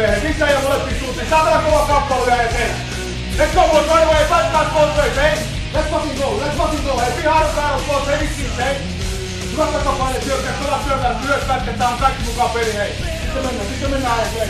[0.00, 1.30] Miehet, missä ei molempiin suuntiin?
[1.30, 2.70] Saatana kova kappale vielä eteen.
[3.38, 4.24] Let's go, boys, right away.
[4.24, 5.38] Fight that ways, hey?
[5.74, 6.98] Let's fucking go, let's fucking go.
[6.98, 8.74] Hey, be hard battle, boys, hey, vittiin, hey?
[9.52, 12.92] Hyvät takapaine syökkää, pelaa syökkää, myös pätkä, tää on kaikki mukaan peli, hei.
[13.22, 14.48] Sitten mennään, sitten mennään, hei.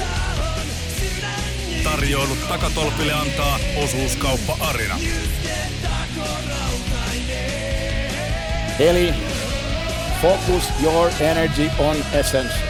[1.85, 4.99] Tarjoilut takatolpille antaa osuuskauppa Arina.
[8.79, 9.15] Eli
[10.23, 12.70] focus your energy on essence.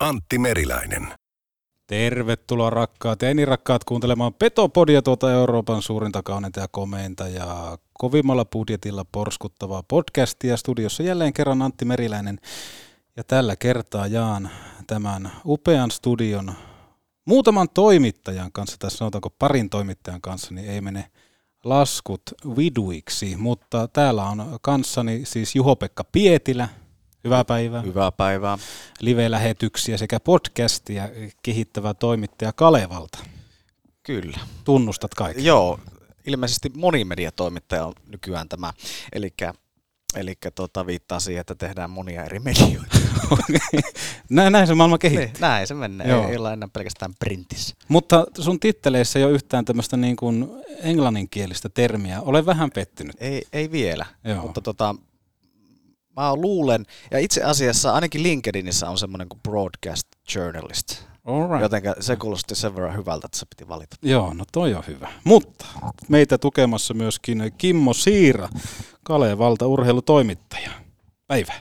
[0.00, 1.14] Antti Meriläinen.
[1.86, 8.44] Tervetuloa rakkaat ja niin rakkaat kuuntelemaan Petopodia tuota Euroopan suurinta kauneinta ja komeinta ja kovimmalla
[8.44, 10.56] budjetilla porskuttavaa podcastia.
[10.56, 12.38] Studiossa jälleen kerran Antti Meriläinen
[13.16, 14.50] ja tällä kertaa jaan
[14.86, 16.54] tämän upean studion
[17.24, 21.10] muutaman toimittajan kanssa, tässä sanotaanko parin toimittajan kanssa, niin ei mene
[21.64, 22.22] laskut
[22.56, 26.68] viduiksi, mutta täällä on kanssani siis Juho-Pekka Pietilä,
[27.26, 27.82] hyvää päivää.
[27.82, 28.58] Hyvää päivää.
[29.00, 31.08] Live-lähetyksiä sekä podcastia
[31.42, 33.18] kehittävä toimittaja Kalevalta.
[34.02, 34.38] Kyllä.
[34.64, 35.44] Tunnustat kaikki.
[35.44, 35.80] Joo,
[36.26, 38.72] ilmeisesti monimediatoimittaja on nykyään tämä.
[39.12, 39.30] Eli
[40.16, 42.98] Eli tota, viittaa siihen, että tehdään monia eri medioita.
[44.30, 45.26] näin, näin se maailma kehittyy.
[45.26, 46.28] Niin, näin se menee, Joo.
[46.28, 47.74] ei olla enää pelkästään printissä.
[47.88, 50.48] Mutta sun titteleissä ei ole yhtään tämmöistä niin kuin
[50.82, 52.20] englanninkielistä termiä.
[52.20, 53.16] Olen vähän pettynyt.
[53.20, 54.42] Ei, ei vielä, Joo.
[54.42, 54.94] mutta tota,
[56.16, 61.02] mä luulen, ja itse asiassa ainakin LinkedInissä on semmoinen kuin broadcast journalist.
[61.24, 61.62] Alright.
[61.62, 63.96] Joten se kuulosti sen verran hyvältä, että se piti valita.
[64.02, 65.08] Joo, no toi on hyvä.
[65.24, 65.66] Mutta
[66.08, 68.48] meitä tukemassa myöskin Kimmo Siira,
[69.02, 70.70] Kalevalta urheilutoimittaja.
[71.26, 71.52] Päivä.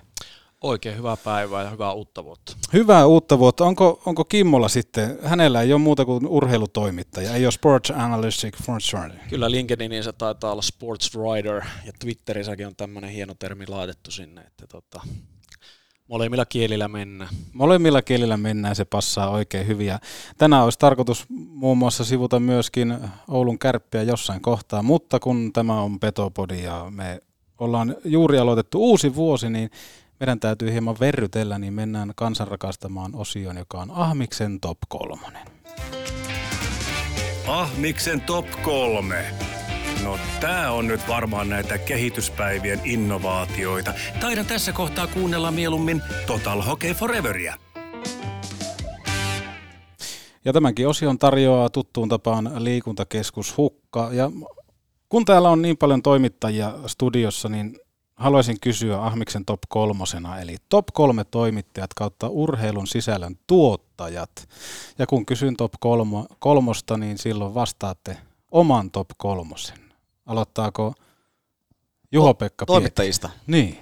[0.66, 2.58] Oikein hyvää päivää ja hyvää uutta vuotta.
[2.74, 3.66] Hyvää uutta vuotta.
[3.66, 8.94] Onko, onko Kimmolla sitten, hänellä ei ole muuta kuin urheilutoimittaja, ei ole Sports Analytic Sports
[8.94, 9.20] Writer?
[9.30, 14.68] Kyllä LinkedInissä taitaa olla Sports Writer ja Twitterissäkin on tämmöinen hieno termi laitettu sinne, että
[14.68, 15.02] tota,
[16.08, 17.30] molemmilla kielillä mennään.
[17.54, 19.88] Molemmilla kielillä mennään, se passaa oikein hyvin.
[19.88, 20.00] Ja
[20.38, 22.98] tänään olisi tarkoitus muun muassa sivuta myöskin
[23.28, 27.22] Oulun kärppiä jossain kohtaa, mutta kun tämä on Petopodi ja me
[27.60, 29.70] ollaan juuri aloitettu uusi vuosi, niin
[30.20, 35.48] meidän täytyy hieman verrytellä, niin mennään kansanrakastamaan osioon, joka on Ahmiksen top kolmonen.
[37.48, 39.26] Ahmiksen top kolme.
[40.04, 43.94] No tää on nyt varmaan näitä kehityspäivien innovaatioita.
[44.22, 47.56] Taidan tässä kohtaa kuunnella mieluummin Total Hockey Foreveria.
[50.46, 54.10] Ja tämänkin osion tarjoaa tuttuun tapaan liikuntakeskus Hukka.
[54.14, 54.32] Ja
[55.10, 57.80] kun täällä on niin paljon toimittajia studiossa, niin
[58.16, 64.50] haluaisin kysyä Ahmiksen top kolmosena, eli top kolme toimittajat kautta urheilun sisällön tuottajat.
[65.00, 68.18] Ja kun kysyn top kolmo, kolmosta, niin silloin vastaatte
[68.52, 69.78] oman top kolmosen.
[70.26, 70.94] Aloittaako
[72.12, 73.30] Juho-Pekka Toimittajista?
[73.48, 73.78] Niin.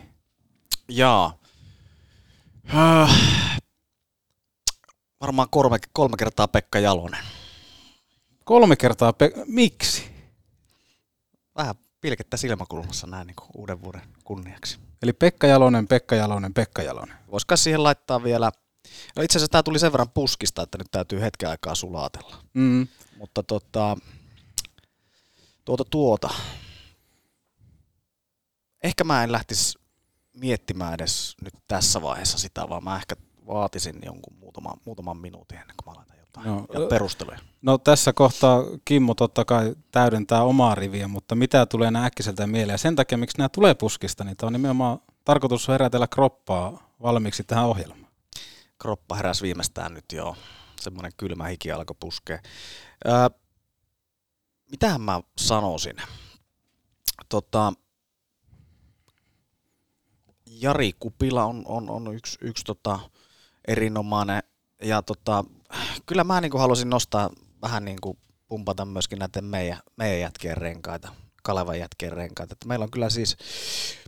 [0.88, 1.38] Jaa.
[2.76, 3.40] Äh,
[5.22, 7.24] varmaan kolme, kolme kertaa Pekka Jalonen.
[8.44, 10.04] Kolme kertaa Pekka, miksi?
[11.56, 14.80] Vähän pilkettä silmäkulmassa näin niin uuden vuoden kunniaksi.
[15.02, 17.18] Eli Pekka Jalonen, Pekka Jalonen, Pekka Jalonen.
[17.32, 18.52] Voisiko siihen laittaa vielä,
[19.16, 22.44] no itse asiassa tämä tuli sen verran puskista, että nyt täytyy hetken aikaa sulatella.
[22.54, 22.88] Mm.
[23.18, 23.98] Mutta tota,
[25.66, 26.30] tuota tuota,
[28.84, 29.80] ehkä mä en lähtisi
[30.34, 33.16] miettimään edes nyt tässä vaiheessa sitä, vaan mä ehkä
[33.48, 37.40] vaatisin jonkun muutaman, muutaman minuutin ennen kuin mä laitan no, ja perusteluja.
[37.62, 42.80] No tässä kohtaa Kimmo totta kai täydentää omaa riviä, mutta mitä tulee nämä äkkiseltä mieleen?
[42.80, 47.66] Sen takia, miksi nämä tulee puskista, niin tämä on nimenomaan tarkoitus herätellä kroppaa valmiiksi tähän
[47.66, 48.12] ohjelmaan.
[48.82, 50.36] Kroppa heräsi viimeistään nyt jo.
[50.82, 52.40] Semmoinen kylmä hiki alkoi puskea.
[53.08, 53.14] Öö,
[54.72, 55.96] mitähän mä sanoisin?
[57.30, 57.74] Tota,
[60.46, 63.00] Jari Kupila on, on, on yksi, yksi tota,
[63.68, 64.44] erinomainen
[64.84, 65.44] ja tota,
[66.06, 67.30] kyllä mä niin haluaisin nostaa
[67.62, 71.14] vähän niin kuin pumpata myöskin näiden meidän, meidän jätkien renkaita,
[71.44, 72.54] Kalevan jätkien renkaita.
[72.54, 73.38] Että meillä on kyllä siis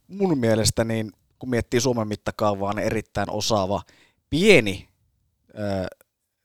[0.07, 3.81] mun mielestä, niin kun miettii Suomen mittakaavaa, niin erittäin osaava,
[4.29, 4.89] pieni
[5.49, 5.87] ö,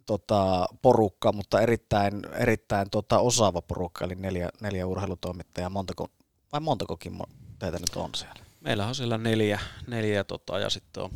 [0.06, 5.70] tota, porukka, mutta erittäin, erittäin tota, osaava porukka, eli neljä, neljä urheilutoimittajaa.
[5.70, 6.08] Montako,
[6.52, 7.24] vai montako Kimmo
[7.58, 8.44] teitä nyt on siellä?
[8.60, 11.10] Meillä on siellä neljä, neljä tota, ja sitten on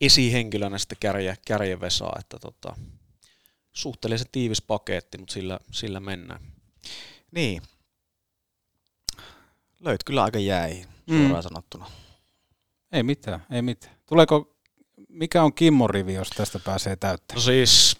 [0.00, 2.76] esihenkilönä sitten kärje, kärjevesaa, että tota,
[3.72, 6.40] suhteellisen tiivis paketti, mutta sillä, sillä mennään.
[7.30, 7.62] Niin.
[9.80, 11.42] Löyt kyllä aika jäi, suoraan mm.
[11.42, 11.90] sanottuna.
[12.92, 13.94] Ei mitään, ei mitään.
[14.06, 14.56] Tuleeko,
[15.08, 17.36] mikä on Kimmon rivi, jos tästä pääsee täyttämään?
[17.36, 17.96] No siis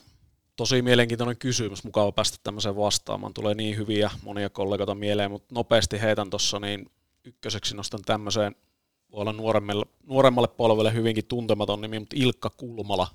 [0.57, 3.35] tosi mielenkiintoinen kysymys, mukava päästä tämmöiseen vastaamaan.
[3.35, 6.91] Tulee niin hyviä monia kollegoita mieleen, mutta nopeasti heitän tuossa, niin
[7.25, 8.57] ykköseksi nostan tämmöiseen,
[9.13, 13.09] voi olla nuoremmalle, nuoremmalle polvelle hyvinkin tuntematon nimi, mutta Ilkka Kulmala.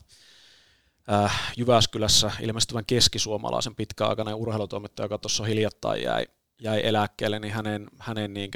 [1.12, 6.28] Äh, Jyväskylässä ilmestyvän keskisuomalaisen pitkäaikainen urheilutoimittaja, joka tuossa hiljattain jäi,
[6.62, 8.52] jäi eläkkeelle, niin hänen, hänen niin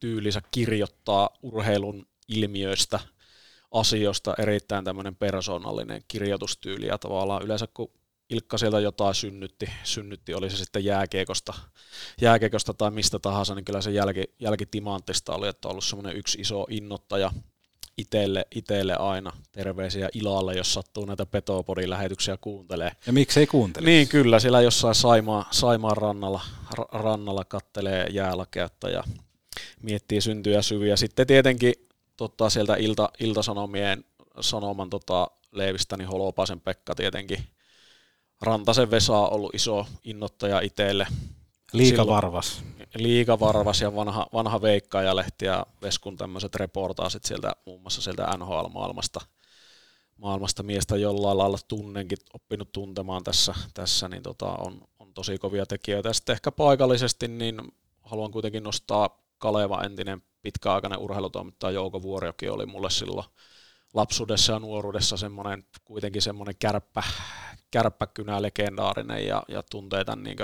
[0.00, 3.00] tyylinsä kirjoittaa urheilun ilmiöistä,
[3.70, 7.90] asioista erittäin tämmöinen persoonallinen kirjoitustyyli ja tavallaan yleensä kun
[8.30, 11.54] Ilkka sieltä jotain synnytti, synnytti oli se sitten jääkiekosta,
[12.20, 16.40] jääkiekosta tai mistä tahansa, niin kyllä se jälki, jälkitimanttista oli, että on ollut semmoinen yksi
[16.40, 17.30] iso innottaja
[17.98, 19.32] itelle, itelle aina.
[19.52, 22.92] Terveisiä Ilalle, jos sattuu näitä Petopodin lähetyksiä kuuntelee.
[23.06, 23.86] Ja miksei kuuntele?
[23.86, 26.40] Niin kyllä, siellä jossain Saimaa, Saimaan rannalla,
[26.92, 29.04] rannalla kattelee jäälakeutta ja
[29.82, 30.96] miettii syntyjä syviä.
[30.96, 31.74] Sitten tietenkin
[32.16, 34.04] tota, sieltä ilta, iltasanomien
[34.40, 37.38] sanoman tota, leivistä, niin Holopaisen Pekka tietenkin
[38.44, 41.06] Rantasen Vesa on ollut iso innottaja itselle.
[41.72, 42.62] Liikavarvas.
[42.94, 49.20] Liikavarvas ja vanha, vanha Veikkaajalehti ja Veskun tämmöiset reportaasit sieltä muun muassa sieltä NHL-maailmasta
[50.16, 55.66] maailmasta miestä jollain lailla tunnenkin oppinut tuntemaan tässä, tässä niin tota, on, on tosi kovia
[55.66, 56.08] tekijöitä.
[56.08, 57.60] Ja sitten ehkä paikallisesti niin
[58.02, 63.26] haluan kuitenkin nostaa Kaleva entinen pitkäaikainen urheilutoimittaja Jouko Vuoriokin oli mulle silloin
[63.94, 67.02] lapsuudessa ja nuoruudessa semmoinen, kuitenkin semmoinen kärppä,
[67.70, 70.38] kärppäkynä legendaarinen ja, ja tuntee tämän niin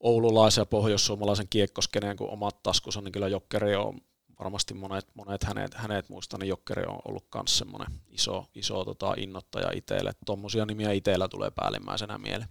[0.00, 4.00] oululaisen ja pohjoissuomalaisen kiekkoskeneen kuin omat taskussa, niin kyllä Jokkeri on
[4.38, 9.14] varmasti monet, monet hänet, hänet muistan, niin Jokkeri on ollut myös semmoinen iso, iso tota,
[9.16, 10.12] innottaja itselle.
[10.26, 12.48] Tuommoisia nimiä itsellä tulee päällimmäisenä mieleen.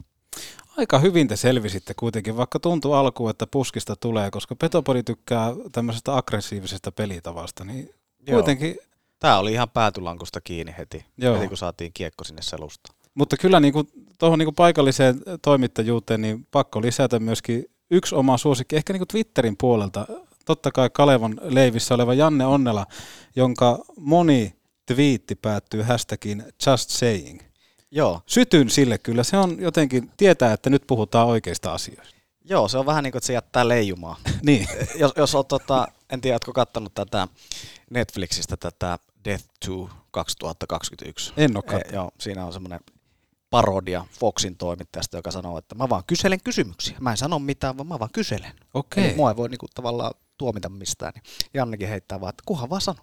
[0.78, 6.18] Aika hyvin te selvisitte kuitenkin, vaikka tuntuu alkuun, että puskista tulee, koska Petopodi tykkää tämmöisestä
[6.18, 7.90] aggressiivisesta pelitavasta, niin
[8.30, 8.76] kuitenkin...
[8.76, 8.95] Joo.
[9.26, 11.36] Tämä oli ihan päätulankusta kiinni heti, Joo.
[11.36, 12.94] heti kun saatiin kiekko sinne selusta.
[13.16, 13.88] Mutta kyllä niin kuin,
[14.20, 19.08] tuohon niin kuin paikalliseen toimittajuuteen niin pakko lisätä myöskin yksi oma suosikki, ehkä niin kuin
[19.08, 20.08] Twitterin puolelta.
[20.46, 22.86] Totta kai Kalevon leivissä oleva Janne Onnela,
[23.36, 24.56] jonka moni
[24.86, 27.40] twiitti päättyy hashtagiin just saying.
[27.92, 28.22] Joo.
[28.26, 29.24] Sytyn sille kyllä.
[29.24, 32.16] Se on jotenkin, tietää, että nyt puhutaan oikeista asioista.
[32.44, 34.16] Joo, se on vähän niin kuin, että se jättää leijumaa.
[34.42, 34.68] niin.
[35.02, 37.28] jos, jos olet, tota, en tiedä, oletko katsonut tätä
[37.90, 41.34] Netflixistä tätä Death to 2021.
[41.38, 41.94] En ole katsonut.
[41.94, 42.80] E, joo, siinä on semmoinen
[43.50, 46.98] parodia Foxin toimittajasta, joka sanoo, että mä vaan kyselen kysymyksiä.
[47.00, 48.52] Mä en sano mitään, vaan mä vaan kyselen.
[48.74, 49.04] Okei.
[49.04, 49.16] Okay.
[49.16, 51.14] mua ei voi niinku tavallaan tuomita mistään.
[51.16, 51.24] Niin
[51.54, 53.00] Jannekin heittää vaan, että kuhan vaan sano.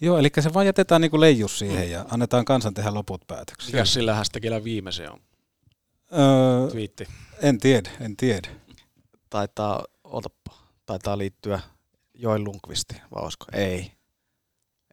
[0.00, 3.72] Joo, eli se vaan jätetään niinku leijus siihen ja annetaan kansan tehdä loput päätöksiä.
[3.72, 5.20] Mikä sillä hashtagillä viimeisen on?
[6.12, 7.08] Öö, Twiitti.
[7.42, 8.48] En tiedä, en tiedä.
[9.30, 10.54] Taitaa, otapa,
[10.86, 11.60] taitaa liittyä
[12.14, 13.46] Joel Lundqvistiin, vai olisiko?
[13.52, 13.92] Ei.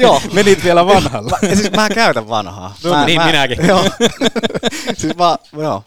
[0.01, 0.23] joo.
[0.33, 1.39] Menit vielä vanhalla.
[1.43, 2.75] Mä, siis mä käytän vanhaa.
[2.85, 3.67] No, mä, niin mä, minäkin.
[3.69, 3.85] Joo.
[4.99, 5.85] siis mä, joo,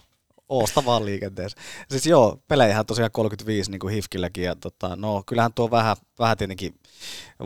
[0.49, 1.57] oosta vaan liikenteessä.
[1.89, 6.37] Siis joo, pelejähän tosiaan 35 niin kuin Hifkilläkin, ja tota, no kyllähän tuo vähän, vähän
[6.37, 6.73] tietenkin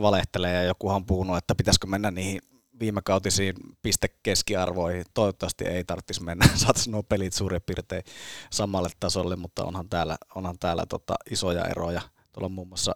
[0.02, 2.40] valehtelee, ja jokuhan on puhunut, että pitäisikö mennä niihin
[2.80, 5.04] viimekautisiin pistekeskiarvoihin.
[5.14, 8.02] Toivottavasti ei tarvitsisi mennä, saataisiin nuo pelit suurin piirtein
[8.50, 12.00] samalle tasolle, mutta onhan täällä, onhan täällä tota isoja eroja.
[12.32, 12.94] Tuolla on muun muassa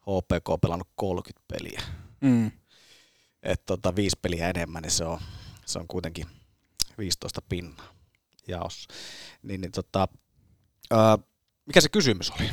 [0.00, 1.82] HPK pelannut 30 peliä.
[2.20, 2.50] Mm.
[3.42, 5.20] että tota, viisi peliä enemmän, niin se on,
[5.66, 6.26] se on kuitenkin
[6.98, 7.86] 15 pinnaa
[8.48, 8.88] jaossa.
[9.42, 10.08] Niin, niin tota,
[10.90, 11.18] ää,
[11.66, 12.50] mikä se kysymys oli?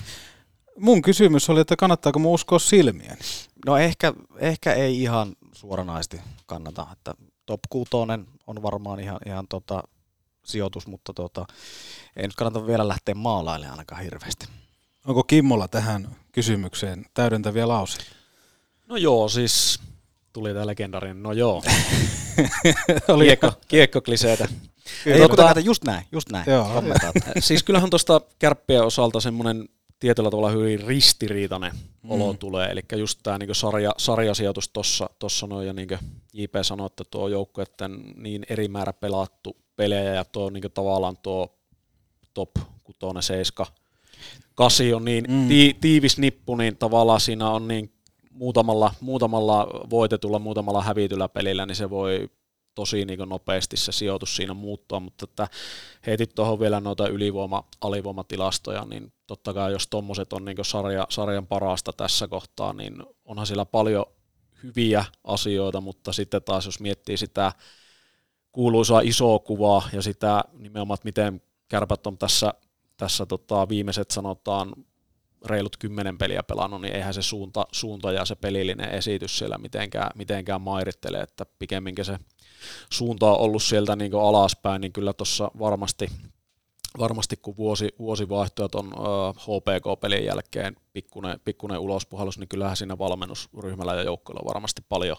[0.77, 3.19] Mun kysymys oli, että kannattaako mun uskoa silmiäni?
[3.65, 7.13] No ehkä, ehkä ei ihan suoranaisesti kannata, että
[7.45, 7.91] top 6
[8.47, 9.83] on varmaan ihan, ihan tota,
[10.45, 11.45] sijoitus, mutta tota,
[12.15, 14.47] ei nyt kannata vielä lähteä maalailemaan ainakaan hirveästi.
[15.05, 18.05] Onko Kimmolla tähän kysymykseen täydentäviä lauseita?
[18.87, 19.79] No joo, siis
[20.33, 21.63] tuli tämä legendarinen, no joo.
[23.07, 24.47] Oli kiekko, kiekkokliseitä.
[25.05, 26.45] Ei Tota- tota, just näin, just näin.
[26.51, 26.83] Joo.
[27.39, 31.71] Siis kyllähän tuosta kärppien osalta semmoinen tietyllä tavalla hyvin ristiriitainen
[32.03, 32.11] mm.
[32.11, 35.99] olo tulee, eli just tämä niinku sarja, sarjasijoitus tuossa tossa noin, ja niin kuin
[36.33, 41.17] JP sanoi, että tuo joukko, että niin eri määrä pelattu pelejä, ja tuo niinku tavallaan
[41.17, 41.57] tuo
[42.33, 42.51] top
[42.83, 43.67] 6, 7,
[44.55, 45.47] 8 on niin mm.
[45.47, 47.91] tii, tiivis nippu, niin tavallaan siinä on niin
[48.31, 52.29] muutamalla, muutamalla voitetulla, muutamalla hävityllä pelillä, niin se voi
[52.75, 55.47] tosi niin nopeasti se sijoitus siinä muuttua, mutta että
[56.07, 61.93] heitit tuohon vielä noita ylivoima-alivoimatilastoja, niin totta kai jos tuommoiset on niin sarja, sarjan parasta
[61.93, 64.05] tässä kohtaa, niin onhan siellä paljon
[64.63, 67.51] hyviä asioita, mutta sitten taas jos miettii sitä
[68.51, 72.53] kuuluisaa isoa kuvaa ja sitä nimenomaan, että miten kärpät on tässä,
[72.97, 74.73] tässä tota, viimeiset sanotaan
[75.45, 80.11] reilut kymmenen peliä pelannut, niin eihän se suunta, suunta ja se pelillinen esitys siellä mitenkään,
[80.15, 82.19] mitenkään mairittele, että pikemminkin se
[82.91, 86.07] suunta on ollut sieltä niin alaspäin, niin kyllä tuossa varmasti,
[86.99, 88.91] varmasti kun vuosi, vuosi vaihtoi tuon
[89.35, 95.17] HPK-pelin jälkeen pikkuinen, pikkuinen ulospuhallus, niin kyllähän siinä valmennusryhmällä ja joukkoilla on varmasti paljon,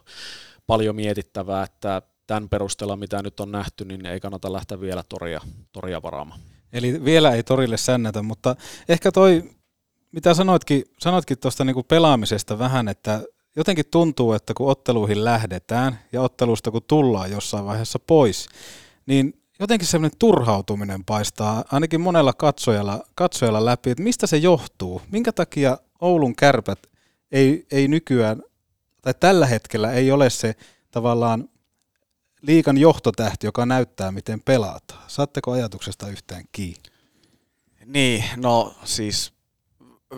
[0.66, 5.40] paljon mietittävää, että tämän perusteella, mitä nyt on nähty, niin ei kannata lähteä vielä toria,
[5.72, 6.40] toria varaamaan.
[6.72, 8.56] Eli vielä ei torille sännätä, mutta
[8.88, 9.50] ehkä toi,
[10.12, 13.22] mitä sanoitkin, sanoitkin tuosta niinku pelaamisesta vähän, että
[13.56, 18.48] jotenkin tuntuu, että kun otteluihin lähdetään ja ottelusta kun tullaan jossain vaiheessa pois,
[19.06, 25.32] niin jotenkin semmoinen turhautuminen paistaa ainakin monella katsojalla, katsojalla läpi, että mistä se johtuu, minkä
[25.32, 26.78] takia Oulun kärpät
[27.32, 28.42] ei, ei nykyään,
[29.02, 30.54] tai tällä hetkellä ei ole se
[30.90, 31.48] tavallaan
[32.42, 35.04] liikan johtotähti, joka näyttää, miten pelataan.
[35.06, 36.82] Saatteko ajatuksesta yhtään kiinni?
[37.84, 39.32] Niin, no siis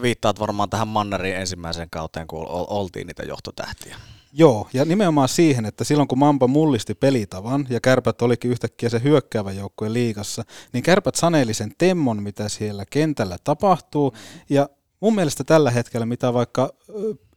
[0.03, 3.97] viittaat varmaan tähän Mannerin ensimmäiseen kauteen, kun oltiin niitä johtotähtiä.
[4.33, 9.01] Joo, ja nimenomaan siihen, että silloin kun Mampa mullisti pelitavan ja kärpät olikin yhtäkkiä se
[9.03, 14.15] hyökkäävä joukkue liigassa, niin kärpät saneeli sen temmon, mitä siellä kentällä tapahtuu,
[14.49, 14.69] ja
[15.01, 16.73] mun mielestä tällä hetkellä, mitä vaikka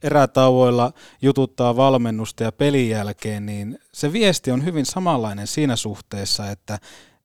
[0.02, 0.92] erätauoilla
[1.22, 6.78] jututtaa valmennusta ja pelin jälkeen, niin se viesti on hyvin samanlainen siinä suhteessa, että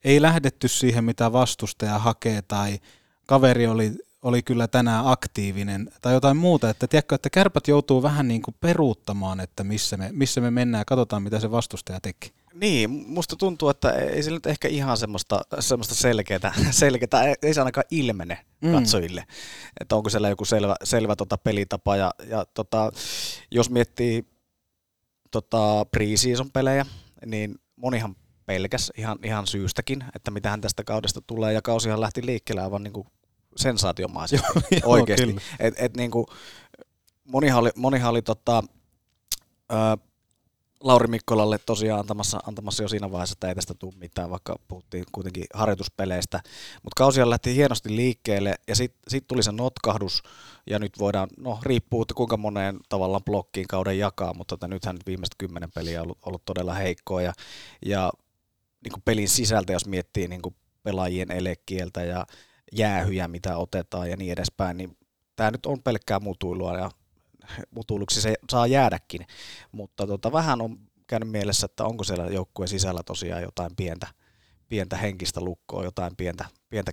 [0.04, 2.80] ei lähdetty siihen, mitä vastustaja hakee tai
[3.26, 8.28] kaveri oli oli kyllä tänään aktiivinen tai jotain muuta, että tiedätkö, että kärpät joutuu vähän
[8.28, 12.34] niin kuin peruuttamaan, että missä me, missä me mennään ja katsotaan, mitä se vastustaja teki.
[12.54, 17.62] Niin, musta tuntuu, että ei se nyt ehkä ihan semmoista, semmoista selkeää, selkeää, ei se
[17.62, 18.72] ainakaan ilmene mm.
[18.72, 19.24] katsojille,
[19.82, 22.92] että onko siellä joku selvä, selvä tota pelitapa ja, ja tota,
[23.52, 24.26] jos miettii
[25.32, 26.86] tota preseason pelejä,
[27.26, 28.16] niin monihan
[28.46, 32.94] pelkäs ihan, ihan syystäkin, että mitähän tästä kaudesta tulee, ja kausihan lähti liikkeelle aivan niin
[32.94, 33.08] kuin
[33.56, 34.48] sensaatiomaisesti
[34.86, 35.36] oikeasti.
[35.60, 36.26] Et, et niinku,
[37.24, 38.64] monihan oli, monihan oli tota,
[39.70, 39.98] ää,
[40.84, 45.06] Lauri Mikkolalle tosiaan antamassa, antamassa jo siinä vaiheessa, että ei tästä tule mitään, vaikka puhuttiin
[45.12, 46.42] kuitenkin harjoituspeleistä.
[46.84, 50.24] Mutta kausia lähti hienosti liikkeelle ja sitten sit tuli se notkahdus
[50.70, 54.96] ja nyt voidaan, no riippuu, että kuinka moneen tavallaan blokkiin kauden jakaa, mutta tota, nythän
[54.96, 57.34] nyt viimeiset kymmenen peliä on ollut, ollut todella heikkoa ja,
[57.86, 58.12] ja
[58.84, 62.26] niin kuin pelin sisältä, jos miettii niin kuin pelaajien elekieltä ja
[62.72, 64.98] jäähyjä, mitä otetaan ja niin edespäin, niin
[65.36, 66.92] tämä nyt on pelkkää mutuilua ja
[67.72, 69.28] mutuiluksi se saa jäädäkin,
[69.72, 74.08] mutta tota, vähän on käynyt mielessä, että onko siellä joukkueen sisällä tosiaan jotain pientä,
[74.70, 76.92] pientä henkistä lukkoa, jotain pientä, pientä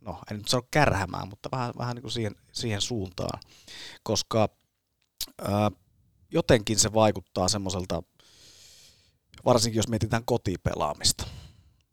[0.00, 3.40] no en nyt sano kärhämää, mutta vähän, vähän niin kuin siihen, siihen suuntaan,
[4.02, 4.48] koska
[5.42, 5.70] ää,
[6.30, 8.02] jotenkin se vaikuttaa semmoiselta,
[9.44, 11.26] varsinkin jos mietitään kotipelaamista,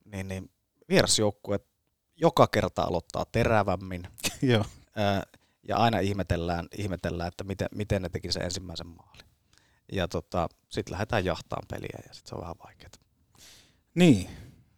[0.06, 0.52] niin, niin
[0.90, 1.74] vierasjoukkueet
[2.16, 4.08] joka kerta aloittaa terävämmin.
[4.42, 4.66] Joo.
[5.68, 9.26] Ja aina ihmetellään, ihmetellään että miten, miten ne teki sen ensimmäisen maalin.
[9.92, 12.90] Ja tota, sitten lähdetään jahtaan peliä ja sitten se on vähän vaikeaa.
[13.96, 14.30] Niin.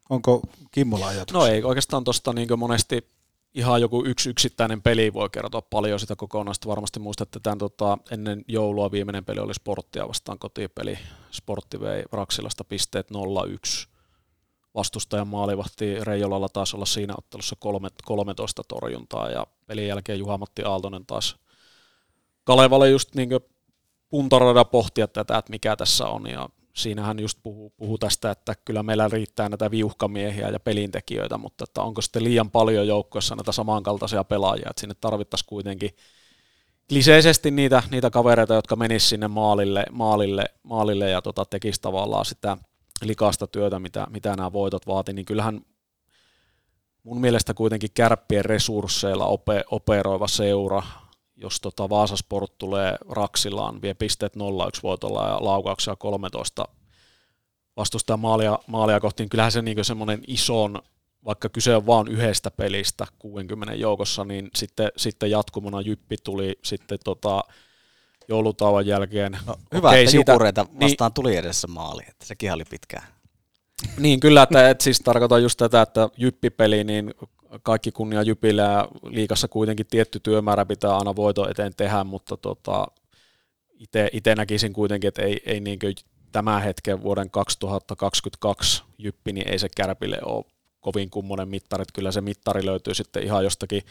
[0.09, 1.33] Onko Kimmola ajatus?
[1.33, 3.15] No ei oikeastaan tuosta niin monesti
[3.53, 6.67] ihan joku yksi yksittäinen peli voi kertoa paljon sitä kokonaista.
[6.67, 10.97] Varmasti muistatte tämän tota, ennen joulua viimeinen peli oli Sporttia vastaan kotipeli.
[11.31, 13.94] Sportti vei Raksilasta pisteet 0-1.
[14.75, 17.55] Vastustajan maalivahti Reijolalla taas olla siinä ottelussa
[18.05, 21.35] 13 torjuntaa ja pelin jälkeen Juha-Matti Aaltonen taas
[22.43, 23.29] Kalevalle just niin
[24.09, 28.83] puntaroida pohtia tätä, että mikä tässä on ja siinähän just puhuu, puhuu tästä, että kyllä
[28.83, 34.23] meillä riittää näitä viuhkamiehiä ja pelintekijöitä, mutta että onko sitten liian paljon joukkoissa näitä samankaltaisia
[34.23, 35.89] pelaajia, että sinne tarvittaisiin kuitenkin
[36.89, 42.57] kliseisesti niitä, niitä kavereita, jotka menisivät sinne maalille, maalille, maalille ja tota, tekisivät tavallaan sitä
[43.01, 45.61] likasta työtä, mitä, mitä nämä voitot vaati, niin kyllähän
[47.03, 50.83] mun mielestä kuitenkin kärppien resursseilla ope, operoiva seura,
[51.35, 54.39] jos tota Vaasasport tulee Raksillaan, vie pisteet 0-1
[54.83, 56.67] voitolla ja laukauksia 13
[57.77, 60.81] vastustaa maalia, maalia kohti, niin kyllähän se niin semmoinen ison,
[61.25, 66.99] vaikka kyse on vain yhdestä pelistä 60 joukossa, niin sitten, sitten jatkumona Jyppi tuli sitten
[67.03, 67.43] tota,
[68.27, 69.37] joulutauon jälkeen.
[69.47, 72.63] No, hyvä, Okei, että siitä, Jukureita niin- vastaan niin, tuli edessä maali, että sekin oli
[72.69, 73.07] pitkään.
[73.97, 77.13] Niin, kyllä, että et siis tarkoitan just tätä, että Jyppi-peli, niin
[77.63, 82.87] kaikki kunnia Jypille ja liikassa kuitenkin tietty työmäärä pitää aina voito eteen tehdä, mutta tota,
[84.11, 85.79] itse näkisin kuitenkin, että ei, ei niin
[86.31, 90.45] tämän hetken vuoden 2022 Jyppi, niin ei se Kärpille ole
[90.79, 91.85] kovin kummonen mittari.
[91.93, 93.81] Kyllä se mittari löytyy sitten ihan jostakin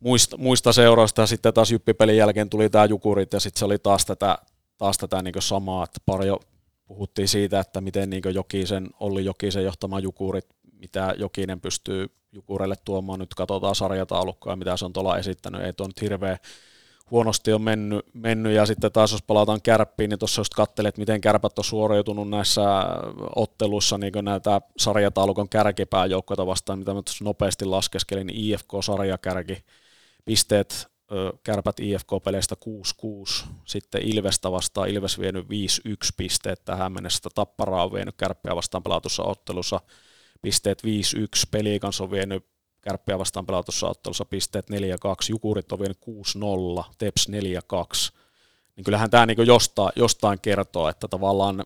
[0.00, 1.26] muista, muista seuroista.
[1.26, 4.38] Sitten taas Jyppipelin jälkeen tuli tämä Jukurit ja sitten se oli taas tätä,
[4.78, 6.38] taas tätä niin samaa, että paljon
[6.86, 13.20] puhuttiin siitä, että miten niin Jokisen, Olli Jokisen johtama Jukurit, mitä Jokinen pystyy Jukurelle tuomaan.
[13.20, 15.62] Nyt katsotaan sarjataulukkoa, mitä se on tuolla esittänyt.
[15.62, 16.38] Ei tuo nyt hirveä
[17.10, 21.20] huonosti on mennyt, mennyt, ja sitten taas jos palataan kärppiin, niin tuossa just katselet, miten
[21.20, 22.62] kärpät on suoriutunut näissä
[23.36, 29.64] otteluissa niin näitä sarjataulukon kärkipääjoukkoita vastaan, mitä mä tuossa nopeasti laskeskelin, niin IFK-sarjakärki,
[30.28, 30.86] pisteet
[31.42, 32.56] kärpät IFK-peleistä
[33.44, 35.48] 6-6, sitten Ilvestä vastaan, Ilves vienyt 5-1
[36.16, 39.80] pisteet tähän mennessä, Tapparaa on vienyt kärppiä vastaan pelatussa ottelussa,
[40.42, 40.86] pisteet 5-1,
[41.50, 42.46] Pelikans on vienyt
[42.80, 44.74] kärppiä vastaan pelatussa ottelussa pisteet 4-2,
[45.30, 45.98] Jukurit on vienyt
[46.80, 47.32] 6-0, Teps 4-2,
[48.76, 51.64] niin kyllähän tämä niin jostain, jostain kertoo, että tavallaan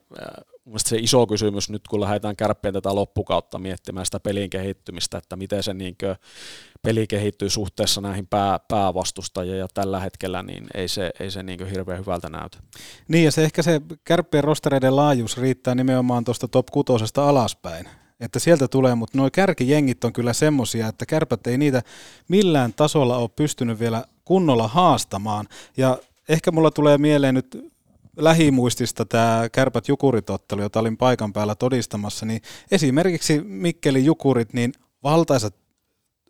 [0.77, 5.63] se iso kysymys nyt, kun lähdetään kärppien tätä loppukautta miettimään sitä pelin kehittymistä, että miten
[5.63, 5.97] se niin
[6.83, 11.67] peli kehittyy suhteessa näihin pää, päävastustajia ja tällä hetkellä niin ei se, ei se niin
[11.67, 12.59] hirveän hyvältä näytä.
[13.09, 17.87] Niin ja se ehkä se kärppien rostereiden laajuus riittää nimenomaan tuosta top kutosesta alaspäin
[18.23, 21.83] että sieltä tulee, mutta nuo kärkijengit on kyllä semmosia, että kärpät ei niitä
[22.29, 25.49] millään tasolla ole pystynyt vielä kunnolla haastamaan.
[25.77, 25.99] Ja
[26.29, 27.72] ehkä mulla tulee mieleen nyt
[28.17, 34.73] lähimuistista tämä Kärpät Jukuritottelu, jota olin paikan päällä todistamassa, niin esimerkiksi Mikkeli Jukurit, niin
[35.03, 35.55] valtaisat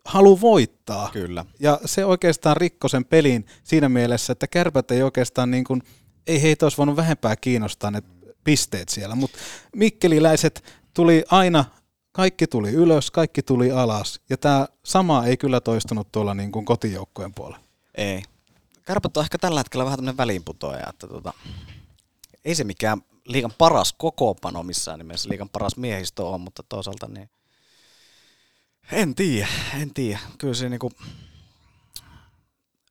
[0.05, 1.09] halu voittaa.
[1.13, 1.45] Kyllä.
[1.59, 5.81] Ja se oikeastaan rikko sen pelin siinä mielessä, että kärpät ei oikeastaan niin kuin,
[6.27, 8.01] ei heitä olisi voinut vähempää kiinnostaa ne
[8.43, 9.37] pisteet siellä, mutta
[9.75, 11.65] mikkeliläiset tuli aina
[12.11, 14.21] kaikki tuli ylös, kaikki tuli alas.
[14.29, 17.63] Ja tämä sama ei kyllä toistunut tuolla niin kuin kotijoukkojen puolella.
[17.95, 18.23] Ei.
[18.85, 21.33] Kärpät on ehkä tällä hetkellä vähän tämmöinen väliinputoaja, että tota,
[22.45, 27.29] ei se mikään liikan paras kokoopano missään nimessä, liikan paras miehistö on, mutta toisaalta niin
[28.91, 29.47] en tiedä,
[29.81, 30.19] en tiedä.
[30.37, 30.91] Kyllä se niinku,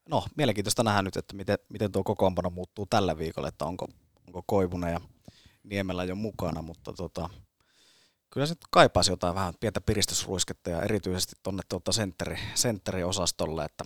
[0.09, 3.89] no mielenkiintoista nähdä nyt, että miten, miten tuo kokoonpano muuttuu tällä viikolla, että onko,
[4.27, 5.01] onko Koivunen ja
[5.65, 7.31] Niemellä jo mukana, mutta tota,
[8.31, 13.85] kyllä se kaipaisi jotain vähän pientä piristysruisketta ja erityisesti tuonne tuota sentteri, sentteriosastolle, että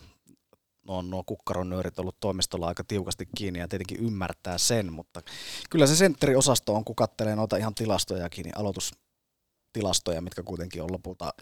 [0.87, 5.23] nuo, nuo kukkaron nyörit ollut toimistolla aika tiukasti kiinni ja tietenkin ymmärtää sen, mutta
[5.71, 11.33] kyllä se sentteriosasto on, kun katselee noita ihan tilastojakin, niin aloitustilastoja, mitkä kuitenkin on lopulta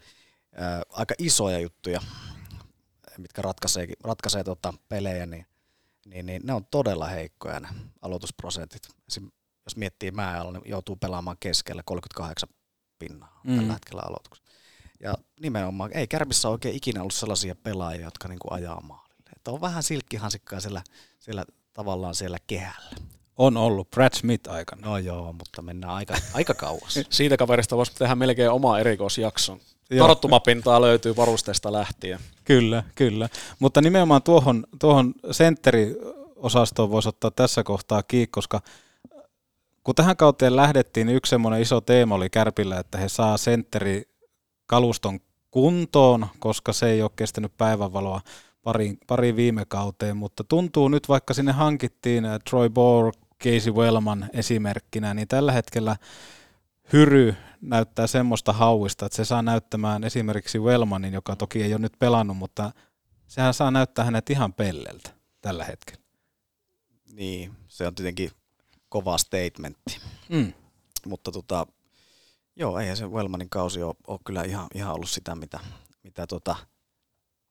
[0.55, 2.01] ää, aika isoja juttuja,
[3.17, 5.45] mitkä ratkaisee, ratkaisee tuota pelejä, niin,
[6.05, 7.67] niin, niin, ne on todella heikkoja ne
[8.01, 8.87] aloitusprosentit.
[9.07, 9.31] Esim,
[9.65, 12.49] jos miettii määrällä, niin joutuu pelaamaan keskellä 38
[12.99, 13.55] pinnaa mm.
[13.55, 14.51] tällä hetkellä aloituksessa.
[14.99, 19.04] Ja nimenomaan, ei Kärpissä oikein ikinä ollut sellaisia pelaajia, jotka niinku ajaa maalille.
[19.45, 20.81] Että on vähän silkkihansikkaa siellä,
[21.19, 22.95] siellä tavallaan siellä kehällä.
[23.37, 24.87] On ollut Brad Smith aikana.
[24.87, 26.99] No joo, mutta mennään aika, aika kauas.
[27.09, 29.59] Siitä kaverista voisi tehdä melkein oma erikoisjakson.
[29.97, 32.19] Tarttumapintaa löytyy varusteesta lähtien.
[32.43, 33.29] Kyllä, kyllä.
[33.59, 38.61] Mutta nimenomaan tuohon, tuohon sentteriosastoon voisi ottaa tässä kohtaa kiinni, koska
[39.83, 44.03] kun tähän kauteen lähdettiin, niin yksi semmoinen iso teema oli Kärpillä, että he saa sentteri
[44.65, 45.19] kaluston
[45.51, 48.21] kuntoon, koska se ei ole kestänyt päivänvaloa
[48.65, 53.11] pari, pari viime kauteen, mutta tuntuu nyt vaikka sinne hankittiin Troy Bohr,
[53.43, 55.95] Casey Wellman esimerkkinä, niin tällä hetkellä
[56.93, 61.99] Hyry, näyttää semmoista hauista, että se saa näyttämään esimerkiksi Wellmanin, joka toki ei ole nyt
[61.99, 62.71] pelannut, mutta
[63.27, 65.09] sehän saa näyttää hänet ihan pelleltä
[65.41, 66.03] tällä hetkellä.
[67.11, 68.31] Niin, se on tietenkin
[68.89, 69.97] kova statementti.
[70.29, 70.53] Mm.
[71.05, 71.67] Mutta tota,
[72.55, 75.59] joo, eihän se Wellmanin kausi ole, ole kyllä ihan, ihan ollut sitä, mitä,
[76.03, 76.55] mitä tota,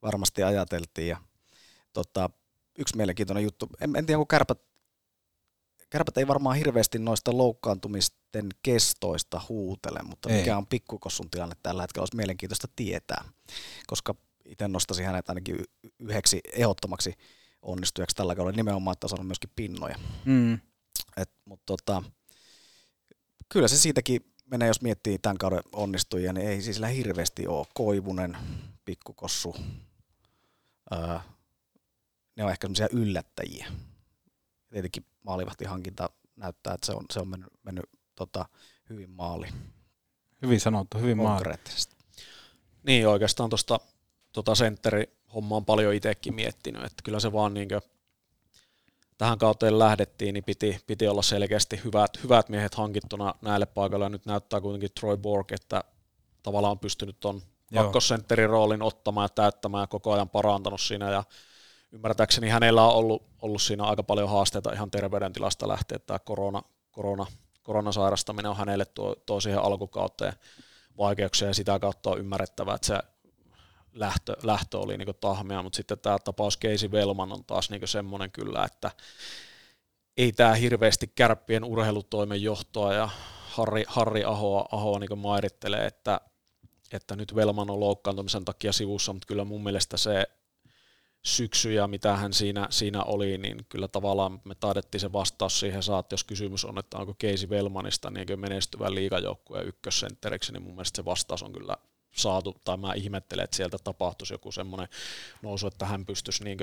[0.05, 1.09] varmasti ajateltiin.
[1.09, 1.17] Ja,
[1.93, 2.31] tota,
[2.79, 4.59] yksi mielenkiintoinen juttu, en, en tiedä kun kärpät,
[5.90, 10.38] kärpät ei varmaan hirveästi noista loukkaantumisten kestoista huutele, mutta ei.
[10.38, 13.25] mikä on pikkukossun tilanne tällä hetkellä olisi mielenkiintoista tietää,
[13.87, 14.14] koska
[14.45, 15.57] itse nostaisin hänet ainakin
[15.99, 17.14] yhdeksi ehdottomaksi
[17.62, 19.99] onnistujaksi tällä kaudella nimenomaan, että on saanut myöskin pinnoja.
[20.25, 20.55] Mm.
[21.17, 22.03] Et, mutta tota,
[23.49, 27.67] kyllä se siitäkin menee, jos miettii tämän kauden onnistujia, niin ei siis hirveästi ole.
[27.75, 28.37] Koivunen,
[28.85, 29.57] pikkukossu,
[30.92, 31.18] öö,
[32.37, 33.66] ne on ehkä sellaisia yllättäjiä.
[34.70, 38.47] Tietenkin maalivahtihankinta näyttää, että se on, se on mennyt, mennyt tota,
[38.90, 39.49] hyvin maali.
[40.42, 41.55] Hyvin sanottu, hyvin maali.
[42.83, 43.81] Niin oikeastaan tuosta
[44.33, 47.68] tota sentteri homma on paljon itsekin miettinyt, että kyllä se vaan niin
[49.18, 54.05] tähän kauteen lähdettiin, niin piti, piti olla selkeästi hyvät, hyvät miehet hankittuna näille paikoille.
[54.05, 55.85] Ja nyt näyttää kuitenkin Troy Borg, että
[56.42, 57.42] tavallaan on pystynyt tuon
[57.74, 61.11] kakkosentterin roolin ottamaan ja täyttämään ja koko ajan parantanut siinä.
[61.11, 61.24] Ja
[61.92, 66.62] ymmärtääkseni hänellä on ollut, ollut siinä aika paljon haasteita ihan terveydentilasta lähtien, että tämä korona,
[66.90, 67.27] korona,
[67.62, 70.33] koronasairastaminen on hänelle tuo, tuo siihen alkukauteen
[70.98, 71.48] vaikeuksia.
[71.48, 72.98] Ja sitä kautta on ymmärrettävää, että se
[73.92, 78.31] lähtö, lähtö oli niin tahmea, mutta sitten tämä tapaus Keisi Velman on taas niin semmoinen
[78.31, 78.90] kyllä, että
[80.16, 83.09] ei tämä hirveästi kärppien urheilutoimen johtoa ja
[83.50, 86.20] Harri, Harri Ahoa, Ahoa niin mairittelee, että,
[86.96, 90.26] että nyt Velman on loukkaantumisen takia sivussa, mutta kyllä mun mielestä se
[91.24, 95.83] syksy ja mitä hän siinä, siinä oli, niin kyllä tavallaan me taidettiin se vastaus siihen
[95.83, 100.96] saat, jos kysymys on, että onko Keisi Velmanista niin menestyvä liigajoukkueen ykkössentteriksi, niin mun mielestä
[100.96, 101.76] se vastaus on kyllä
[102.16, 104.88] saatu, tai mä ihmettelen, että sieltä tapahtuisi joku semmoinen
[105.42, 106.59] nousu, että hän pystyisi niin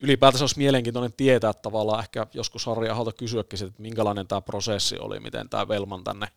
[0.00, 5.20] ylipäätänsä olisi mielenkiintoinen tietää tavallaan, ehkä joskus Harri Aholta kysyäkin, että minkälainen tämä prosessi oli,
[5.20, 6.28] miten tämä Velman tänne,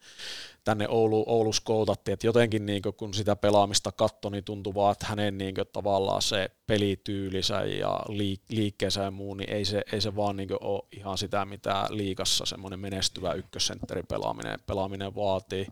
[0.63, 4.91] tänne Oulu, Oulu skoutattiin, että jotenkin niin kuin, kun sitä pelaamista katsoi, niin tuntuu vaan,
[4.91, 9.83] että hänen niin kuin, tavallaan se pelityylisä ja liik- liikkeensä ja muu, niin ei se,
[9.91, 15.15] ei se vaan niin kuin, ole ihan sitä, mitä liikassa semmoinen menestyvä ykkössentteri pelaaminen, pelaaminen
[15.15, 15.67] vaatii.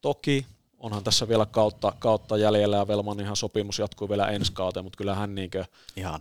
[0.00, 0.46] Toki
[0.78, 4.96] onhan tässä vielä kautta, kautta jäljellä ja Velman ihan sopimus jatkuu vielä ensi kauteen, mutta
[4.96, 5.64] kyllähän niinkö,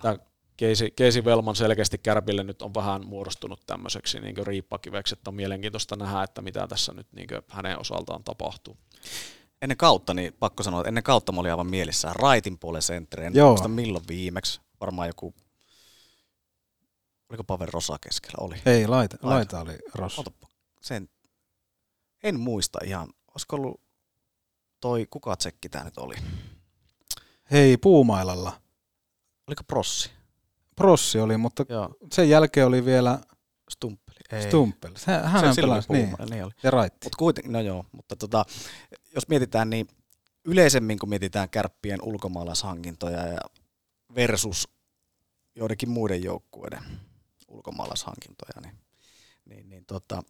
[0.01, 0.17] tämä
[0.57, 5.95] Keisi, Keisi Velman selkeästi Kärpille nyt on vähän muodostunut tämmöiseksi niin riippakiveksi, että on mielenkiintoista
[5.95, 8.77] nähdä, että mitä tässä nyt niin hänen osaltaan tapahtuu.
[9.61, 13.25] Ennen kautta, niin pakko sanoa, että ennen kautta mä olin aivan mielissään raitin puolen sentteri.
[13.25, 13.67] En Joo.
[13.67, 15.33] milloin viimeksi, varmaan joku,
[17.29, 18.37] oliko Pavel Rosa keskellä?
[18.39, 18.55] Oli.
[18.65, 19.57] Ei, laita, laita.
[19.57, 20.23] laita oli Rosa.
[20.81, 21.09] sen,
[22.23, 23.81] en muista ihan, olisiko ollut
[24.79, 26.15] toi, kuka tsekki tää nyt oli?
[27.51, 28.61] Hei, Puumailalla.
[29.47, 30.11] Oliko Prossi?
[30.81, 31.95] Prossi oli, mutta Joo.
[32.13, 33.19] sen jälkeen oli vielä
[33.69, 34.17] Stumppeli.
[34.31, 34.41] Ei.
[34.41, 34.93] Stumppeli.
[35.23, 36.15] Hän, se pelasi, niin.
[36.29, 36.51] niin oli.
[36.63, 37.05] Ja Raitti.
[37.05, 38.45] Mut kuiten, no joo, mutta tota,
[39.15, 39.87] jos mietitään, niin
[40.45, 43.39] yleisemmin kun mietitään kärppien ulkomaalaishankintoja ja
[44.15, 44.69] versus
[45.55, 46.83] joidenkin muiden joukkueiden
[47.47, 48.75] ulkomaalaishankintoja, niin,
[49.45, 50.23] niin, niin tota,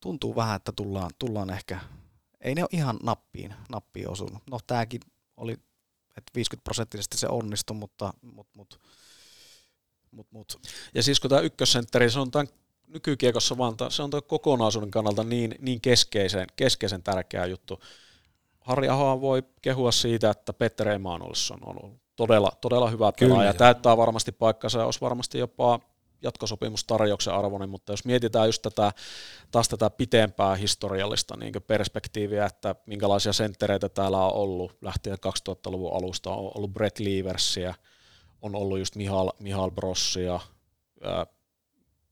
[0.00, 1.80] tuntuu vähän, että tullaan, tullaan ehkä
[2.40, 4.42] ei ne ole ihan nappiin, nappiin osunut.
[4.50, 5.00] No tämäkin
[5.36, 5.56] oli,
[6.34, 8.80] 50 prosenttisesti se onnistui, mutta mut, mut,
[10.10, 10.60] mut, mut.
[10.94, 12.48] Ja siis kun tämä ykkössentteri, se on tämän
[12.86, 17.80] nykykiekossa vaan, se on kokonaisuuden kannalta niin, niin keskeisen, keskeisen tärkeä juttu.
[18.60, 23.54] Harri Ahoa voi kehua siitä, että Petter Emanuelsson on ollut todella, todella hyvä pelaaja.
[23.54, 25.80] Täyttää varmasti paikkansa ja olisi varmasti jopa
[26.22, 28.92] jatkosopimustarjouksen arvoinen, mutta jos mietitään just tätä,
[29.50, 36.30] taas tätä pitempää historiallista niin perspektiiviä, että minkälaisia senttereitä täällä on ollut lähtien 2000-luvun alusta,
[36.30, 37.74] on ollut Brett Leaversiä,
[38.42, 40.40] on ollut just Mihal, Mihal Brossia,
[41.02, 41.26] ää,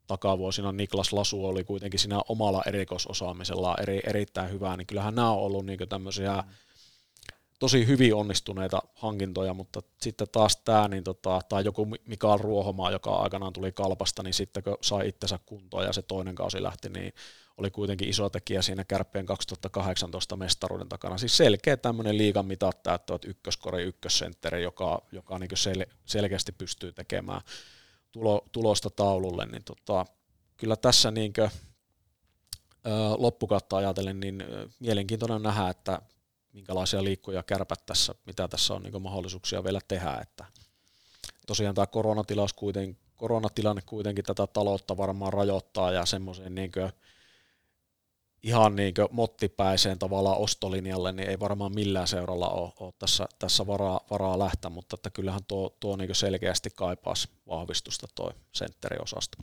[0.07, 5.39] takavuosina Niklas Lasu oli kuitenkin siinä omalla erikoisosaamisella eri, erittäin hyvää, niin kyllähän nämä on
[5.39, 6.68] ollut niin tämmöisiä mm
[7.59, 13.17] tosi hyvin onnistuneita hankintoja, mutta sitten taas tämä, niin tota, tai joku Mikael Ruohomaa, joka
[13.17, 17.13] aikanaan tuli kalpasta, niin sitten kun sai itsensä kuntoon ja se toinen kausi lähti, niin
[17.57, 21.19] oli kuitenkin iso tekijä siinä kärppien 2018 mestaruuden takana.
[21.19, 27.41] Siis selkeä tämmöinen liigan mitat täyttävät ykköskori, ykkössentteri, joka, joka niin sel- selkeästi pystyy tekemään
[28.13, 30.07] tulo, tulosta taululle, niin tota,
[30.57, 31.51] kyllä tässä niin kuin,
[33.19, 34.45] loppukautta ajatellen, niin
[34.81, 36.03] mielenkiintoinen nähdä, että
[36.59, 40.19] minkälaisia liikkuja kärpät tässä, mitä tässä on niin mahdollisuuksia vielä tehdä.
[40.23, 40.45] Että
[41.47, 46.73] tosiaan tämä koronatilaus kuiten, koronatilanne kuitenkin tätä taloutta varmaan rajoittaa ja semmoiseen niin
[48.43, 54.01] ihan niin mottipäiseen tavallaan ostolinjalle, niin ei varmaan millään seuralla ole, ole tässä, tässä varaa,
[54.11, 59.39] varaa lähteä, mutta että kyllähän tuo, tuo niin selkeästi kaipaisi vahvistusta tuo sentteriosasto.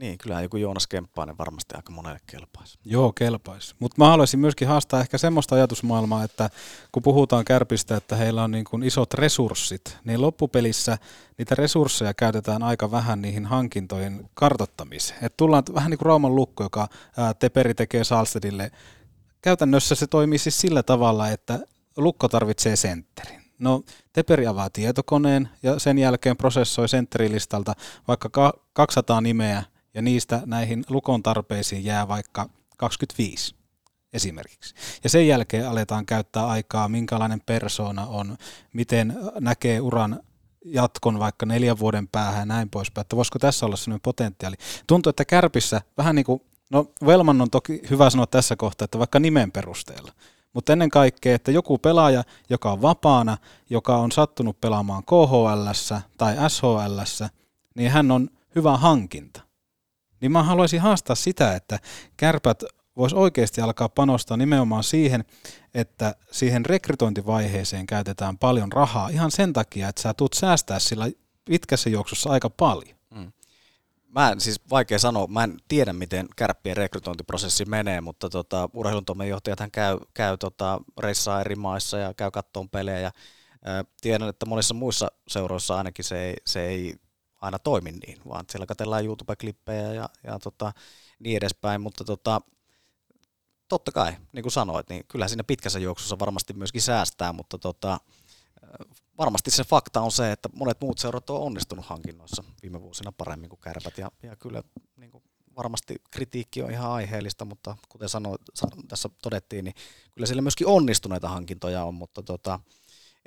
[0.00, 2.78] Niin, kyllähän joku Joonas Kemppainen varmasti aika monelle kelpaisi.
[2.84, 3.74] Joo, kelpaisi.
[3.78, 6.50] Mutta mä haluaisin myöskin haastaa ehkä semmoista ajatusmaailmaa, että
[6.92, 10.98] kun puhutaan kärpistä, että heillä on niin kuin isot resurssit, niin loppupelissä
[11.38, 15.24] niitä resursseja käytetään aika vähän niihin hankintojen kartottamiseen.
[15.24, 16.88] Et tullaan vähän niin kuin Rauman lukko, joka
[17.38, 18.70] Teperi tekee Salstedille.
[19.42, 21.58] Käytännössä se toimii siis sillä tavalla, että
[21.96, 23.40] lukko tarvitsee sentterin.
[23.58, 23.82] No,
[24.12, 27.74] Teperi avaa tietokoneen ja sen jälkeen prosessoi sentterilistalta
[28.08, 29.62] vaikka 200 nimeä
[29.98, 33.54] ja niistä näihin lukon tarpeisiin jää vaikka 25
[34.12, 34.74] esimerkiksi.
[35.04, 38.36] Ja sen jälkeen aletaan käyttää aikaa, minkälainen persona on,
[38.72, 40.20] miten näkee uran
[40.64, 44.56] jatkon vaikka neljän vuoden päähän ja näin poispäin, että voisiko tässä olla sellainen potentiaali.
[44.86, 48.98] Tuntuu, että kärpissä vähän niin kuin, no Velman on toki hyvä sanoa tässä kohtaa, että
[48.98, 50.12] vaikka nimen perusteella,
[50.52, 53.38] mutta ennen kaikkea, että joku pelaaja, joka on vapaana,
[53.70, 57.24] joka on sattunut pelaamaan KHL tai SHL,
[57.74, 59.47] niin hän on hyvä hankinta
[60.20, 61.78] niin mä haluaisin haastaa sitä, että
[62.16, 62.62] kärpät
[62.96, 65.24] voisi oikeasti alkaa panostaa nimenomaan siihen,
[65.74, 71.10] että siihen rekrytointivaiheeseen käytetään paljon rahaa ihan sen takia, että sä tulet säästää sillä
[71.44, 72.98] pitkässä juoksussa aika paljon.
[73.10, 73.32] Mm.
[74.08, 78.68] Mä en, siis vaikea sanoa, mä en tiedä miten kärppien rekrytointiprosessi menee, mutta tota,
[79.60, 83.00] hän käy, käy tota, reissaa eri maissa ja käy kattoon pelejä.
[83.00, 83.10] Ja,
[83.64, 86.94] ää, tiedän, että monissa muissa seuroissa ainakin se ei, se ei
[87.40, 90.72] aina toimi niin, vaan siellä katsellaan YouTube-klippejä ja, ja tota,
[91.18, 92.40] niin edespäin, mutta tota,
[93.68, 98.00] totta kai, niin kuin sanoit, niin kyllä siinä pitkässä juoksussa varmasti myöskin säästää, mutta tota,
[99.18, 103.50] varmasti se fakta on se, että monet muut seurat on onnistunut hankinnoissa viime vuosina paremmin
[103.50, 104.62] kuin kärpät, ja, ja kyllä
[104.96, 105.24] niin kuin
[105.56, 108.38] varmasti kritiikki on ihan aiheellista, mutta kuten sanoin,
[108.88, 109.74] tässä todettiin, niin
[110.12, 112.60] kyllä siellä myöskin onnistuneita hankintoja on, mutta tota,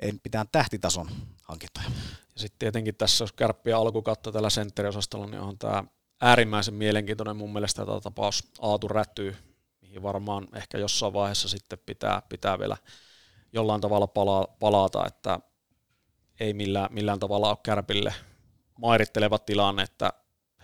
[0.00, 1.08] ei pitää tähtitason
[1.42, 1.86] hankintoja.
[2.34, 5.84] Ja sitten tietenkin tässä, jos kärppiä alkukautta tällä sentteriosastolla, niin on tämä
[6.20, 9.36] äärimmäisen mielenkiintoinen mun mielestä tämä tapaus Aatu Räty,
[9.80, 12.76] mihin varmaan ehkä jossain vaiheessa sitten pitää, pitää vielä
[13.52, 15.40] jollain tavalla pala, palata, että
[16.40, 18.14] ei millään, millään tavalla ole kärpille
[18.78, 20.12] mairitteleva tilanne, että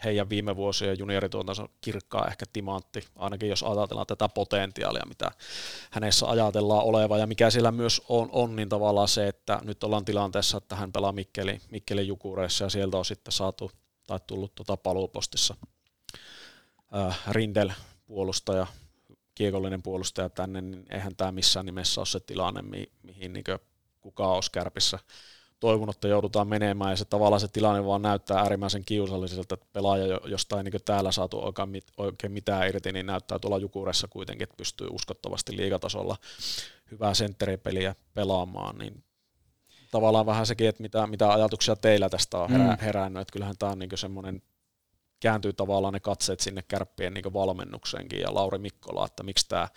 [0.05, 5.31] heidän viime vuosien juniorituotansa kirkkaa ehkä timantti, ainakin jos ajatellaan tätä potentiaalia, mitä
[5.91, 10.05] hänessä ajatellaan oleva ja mikä siellä myös on, on niin tavallaan se, että nyt ollaan
[10.05, 13.71] tilanteessa, että hän pelaa Mikkeli, Mikkeli Jukureissa ja sieltä on sitten saatu
[14.07, 15.55] tai tullut tuota paluupostissa
[16.97, 17.71] äh, Rindel
[18.07, 18.67] puolustaja,
[19.35, 23.45] kiekollinen puolustaja tänne, niin eihän tämä missään nimessä ole se tilanne, mi- mihin niin
[24.01, 24.99] kukaan olisi kärpissä
[25.61, 30.21] toivonut, että joudutaan menemään, ja se tavallaan se tilanne vaan näyttää äärimmäisen kiusalliselta, että pelaaja,
[30.25, 31.40] josta ei niin täällä saatu
[31.97, 36.16] oikein mitään irti, niin näyttää tuolla Jukuressa kuitenkin, että pystyy uskottavasti liigatasolla
[36.90, 39.05] hyvää sentteripeliä pelaamaan, niin
[39.90, 42.77] tavallaan vähän sekin, että mitä, mitä ajatuksia teillä tästä on herä, mm.
[42.81, 44.42] herännyt, että kyllähän tämä on niin semmoinen
[45.21, 49.68] kääntyy tavallaan ne katseet sinne kärppien niin valmennukseenkin ja Lauri Mikkola, että miksi tämä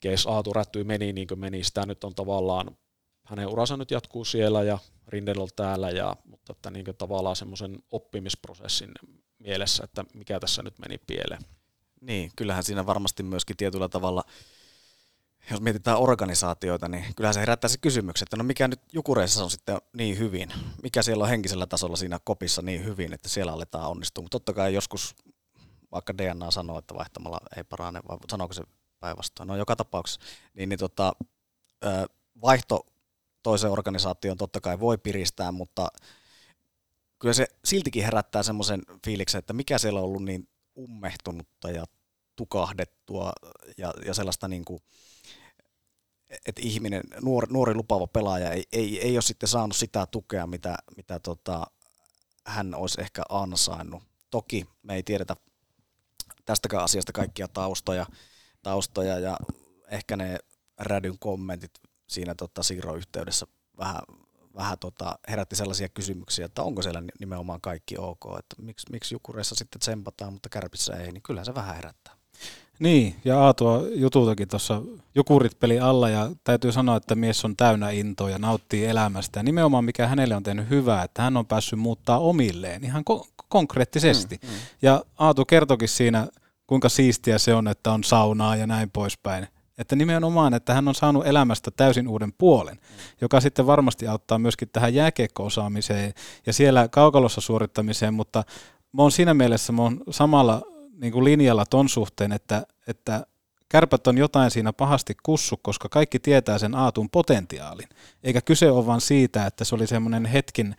[0.00, 2.76] Keis Aatu Rätty meni niin kuin meni, sitä nyt on tavallaan
[3.24, 7.78] hänen uransa nyt jatkuu siellä ja Rindel on täällä, ja, mutta että niin tavallaan semmoisen
[7.90, 8.90] oppimisprosessin
[9.38, 11.42] mielessä, että mikä tässä nyt meni pieleen.
[12.00, 14.24] Niin, kyllähän siinä varmasti myöskin tietyllä tavalla,
[15.50, 19.50] jos mietitään organisaatioita, niin kyllähän se herättää se kysymys, että no mikä nyt Jukureissa on
[19.50, 23.90] sitten niin hyvin, mikä siellä on henkisellä tasolla siinä kopissa niin hyvin, että siellä aletaan
[23.90, 24.22] onnistua.
[24.22, 25.16] Mutta totta kai joskus
[25.92, 28.62] vaikka DNA sanoo, että vaihtamalla ei parane, vai sanooko se
[29.00, 30.20] päinvastoin, no joka tapauksessa,
[30.54, 31.12] niin, niin tota,
[32.42, 32.86] vaihto
[33.44, 35.88] toisen organisaation totta kai voi piristää, mutta
[37.18, 41.84] kyllä se siltikin herättää semmoisen fiiliksen, että mikä siellä on ollut niin ummehtunutta ja
[42.36, 43.32] tukahdettua
[43.78, 44.82] ja, ja sellaista niin kuin,
[46.46, 50.76] että ihminen, nuori, nuori lupaava pelaaja ei, ei, ei ole sitten saanut sitä tukea, mitä,
[50.96, 51.66] mitä tota,
[52.46, 54.02] hän olisi ehkä ansainnut.
[54.30, 55.36] Toki me ei tiedetä
[56.44, 58.06] tästäkään asiasta kaikkia taustoja,
[58.62, 59.36] taustoja ja
[59.88, 60.38] ehkä ne
[60.78, 61.70] rädyn kommentit
[62.06, 63.46] siinä tota, siirroyhteydessä
[63.78, 64.02] vähän,
[64.56, 69.54] vähän tota, herätti sellaisia kysymyksiä, että onko siellä nimenomaan kaikki ok, että miksi, miksi Jukureissa
[69.54, 72.14] sitten tsempataan, mutta Kärpissä ei, niin kyllä se vähän herättää.
[72.78, 74.82] Niin, ja Aatua jututakin tuossa
[75.14, 79.38] Jukurit peli alla, ja täytyy sanoa, että mies on täynnä intoa ja nauttii elämästä.
[79.38, 83.28] Ja nimenomaan mikä hänelle on tehnyt hyvää, että hän on päässyt muuttaa omilleen ihan ko-
[83.48, 84.38] konkreettisesti.
[84.42, 84.54] Mm, mm.
[84.82, 86.28] Ja Aatu kertokin siinä,
[86.66, 89.48] kuinka siistiä se on, että on saunaa ja näin poispäin.
[89.78, 92.80] Että nimenomaan, että hän on saanut elämästä täysin uuden puolen,
[93.20, 96.14] joka sitten varmasti auttaa myöskin tähän jääkiekko-osaamiseen
[96.46, 98.44] ja siellä kaukalossa suorittamiseen, mutta
[98.92, 100.62] mä oon siinä mielessä mä oon samalla
[101.00, 103.26] niin kuin linjalla ton suhteen, että, että
[103.68, 107.88] kärpät on jotain siinä pahasti kussu, koska kaikki tietää sen Aatun potentiaalin.
[108.22, 110.74] Eikä kyse ole vain siitä, että se oli semmoinen hetkin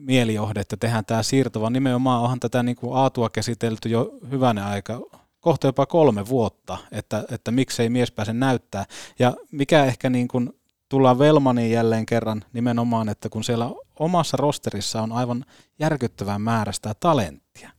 [0.00, 4.66] mielijohde, että tehdään tämä siirto, vaan nimenomaan onhan tätä niin kuin Aatua käsitelty jo hyvänä
[4.66, 5.00] aika,
[5.46, 8.84] kohta jopa kolme vuotta, että, että miksei mies pääse näyttää.
[9.18, 10.52] Ja mikä ehkä niin kuin
[10.88, 15.44] tullaan Velmaniin jälleen kerran nimenomaan, että kun siellä omassa rosterissa on aivan
[15.78, 17.70] järkyttävää määrä sitä talenttia,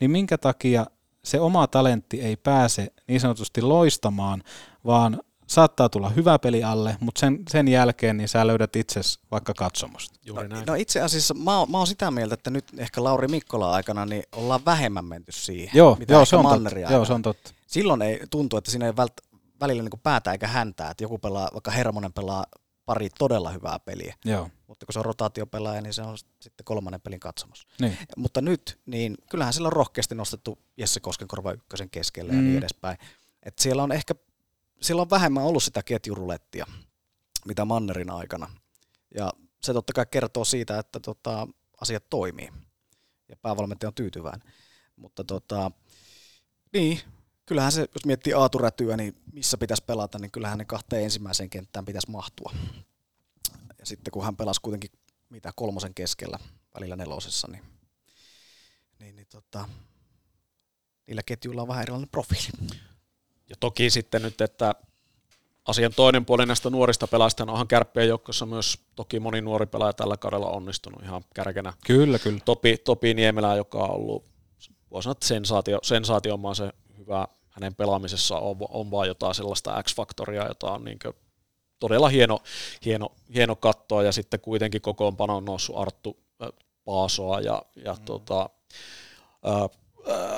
[0.00, 0.86] niin minkä takia
[1.24, 4.42] se oma talentti ei pääse niin sanotusti loistamaan,
[4.84, 5.20] vaan
[5.54, 10.18] saattaa tulla hyvä peli alle, mutta sen, sen jälkeen niin sä löydät itses vaikka katsomusta.
[10.24, 10.66] Juuri näin.
[10.66, 14.06] No itse asiassa mä, oon, mä oon sitä mieltä, että nyt ehkä Lauri Mikkola aikana
[14.06, 16.78] niin ollaan vähemmän menty siihen, joo, mitä joo, se on totta.
[16.78, 17.50] Joo, se on totta.
[17.66, 19.12] Silloin ei tuntu, että siinä ei vält,
[19.60, 22.46] välillä niin päätä eikä häntää, että joku pelaa, vaikka Hermonen pelaa
[22.84, 24.14] pari todella hyvää peliä.
[24.24, 24.48] Joo.
[24.66, 27.66] Mutta kun se on rotaatiopelaaja, niin se on sitten kolmannen pelin katsomus.
[27.80, 27.98] Niin.
[28.16, 32.38] Mutta nyt, niin kyllähän sillä on rohkeasti nostettu Jesse Koskenkorva ykkösen keskelle mm.
[32.38, 32.98] ja niin edespäin.
[33.42, 34.14] Et siellä on ehkä
[34.82, 36.66] siellä on vähemmän ollut sitä ketjurulettia,
[37.44, 38.50] mitä Mannerin aikana.
[39.14, 41.48] Ja se totta kai kertoo siitä, että tota,
[41.80, 42.48] asiat toimii
[43.28, 44.52] ja päävalmentaja on tyytyväinen.
[44.96, 45.70] Mutta tota,
[46.72, 47.00] niin,
[47.46, 51.84] kyllähän se, jos miettii aaturätyä, niin missä pitäisi pelata, niin kyllähän ne kahteen ensimmäiseen kenttään
[51.84, 52.52] pitäisi mahtua.
[53.78, 54.90] Ja sitten kun hän pelasi kuitenkin
[55.28, 56.38] mitä kolmosen keskellä
[56.74, 57.64] välillä nelosessa, niin,
[58.98, 59.68] niin, niin tota,
[61.06, 62.48] niillä ketjuilla on vähän erilainen profiili.
[63.52, 64.74] Ja toki sitten nyt, että
[65.64, 70.16] asian toinen puoli näistä nuorista pelaajista onhan kärppien joukkossa myös toki moni nuori pelaaja tällä
[70.16, 71.72] kaudella onnistunut ihan kärkenä.
[71.86, 72.40] Kyllä, kyllä.
[72.44, 74.24] Topi, Topi Niemelä, joka on ollut,
[74.90, 79.82] voi sanoa, että sensaatio, sensaatio on se hyvä hänen pelaamisessa on, on vaan jotain sellaista
[79.82, 80.98] X-faktoria, jota on niin
[81.78, 82.38] todella hieno,
[82.84, 86.16] hieno, hieno kattoa ja sitten kuitenkin kokoonpano on noussut Arttu
[86.84, 88.04] Paasoa ja, ja mm.
[88.04, 88.50] tota,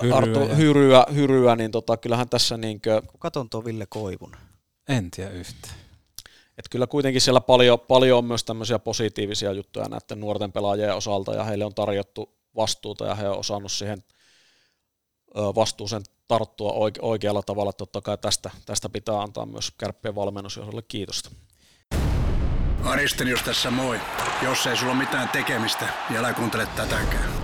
[0.02, 0.54] hyryä, Arttu, ja...
[0.54, 2.56] hyryä, hyryä, niin tota, kyllähän tässä...
[2.56, 3.02] Niinkö...
[3.06, 4.36] Kuka on tuo Ville Koivun?
[4.88, 5.74] En tiedä yhtään.
[6.58, 11.34] Et kyllä kuitenkin siellä paljon, paljon on myös tämmöisiä positiivisia juttuja näiden nuorten pelaajien osalta
[11.34, 14.04] ja heille on tarjottu vastuuta ja he on osannut siihen
[15.34, 16.72] vastuuseen tarttua
[17.02, 17.72] oikealla tavalla.
[17.72, 21.30] Totta kai tästä, tästä pitää antaa myös kärppien valmennusjohdolle kiitosta.
[22.84, 24.00] Aristenius tässä moi.
[24.42, 27.43] Jos ei sulla ole mitään tekemistä, niin älä kuuntele tätäkään.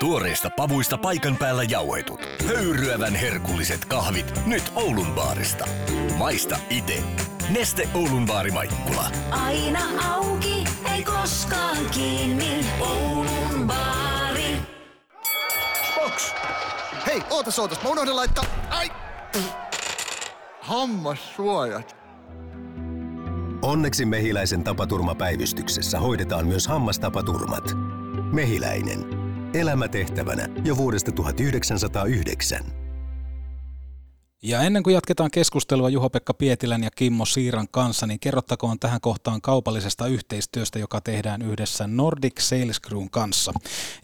[0.00, 2.20] Tuoreista pavuista paikan päällä jauhetut.
[2.46, 5.66] Höyryävän herkulliset kahvit nyt Oulun baarista.
[6.16, 7.02] Maista ite.
[7.50, 9.10] Neste Oulun baari Maikkula.
[9.30, 9.80] Aina
[10.14, 12.66] auki, ei koskaan kiinni.
[12.80, 14.56] Oulun baari.
[15.94, 16.32] Box!
[17.06, 18.44] Hei, ootas ootas, mä unohdin laittaa...
[18.70, 18.90] Ai!
[20.60, 21.96] Hammassuojat.
[23.62, 27.64] Onneksi Mehiläisen tapaturmapäivystyksessä hoidetaan myös hammastapaturmat.
[28.32, 29.15] Mehiläinen
[29.56, 32.85] Elämätehtävänä jo vuodesta 1909.
[34.48, 39.40] Ja ennen kuin jatketaan keskustelua Juho-Pekka Pietilän ja Kimmo Siiran kanssa, niin kerrottakoon tähän kohtaan
[39.40, 43.52] kaupallisesta yhteistyöstä, joka tehdään yhdessä Nordic Sales Crewn kanssa,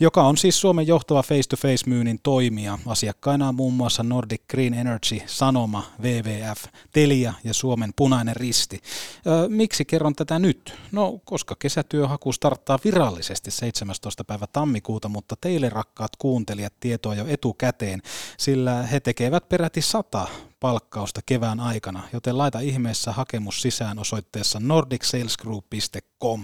[0.00, 2.78] joka on siis Suomen johtava face-to-face-myynnin toimija.
[2.86, 8.80] Asiakkaina on muun muassa Nordic Green Energy, Sanoma, WWF, Telia ja Suomen Punainen Risti.
[9.26, 10.74] Ö, miksi kerron tätä nyt?
[10.92, 14.24] No, koska kesätyöhaku starttaa virallisesti 17.
[14.24, 18.02] päivä tammikuuta, mutta teille rakkaat kuuntelijat tietoa jo etukäteen,
[18.38, 26.42] sillä he tekevät peräti sata palkkausta kevään aikana, joten laita ihmeessä hakemus sisään osoitteessa nordicsalesgroup.com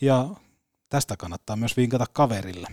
[0.00, 0.28] ja
[0.88, 2.68] tästä kannattaa myös vinkata kaverille.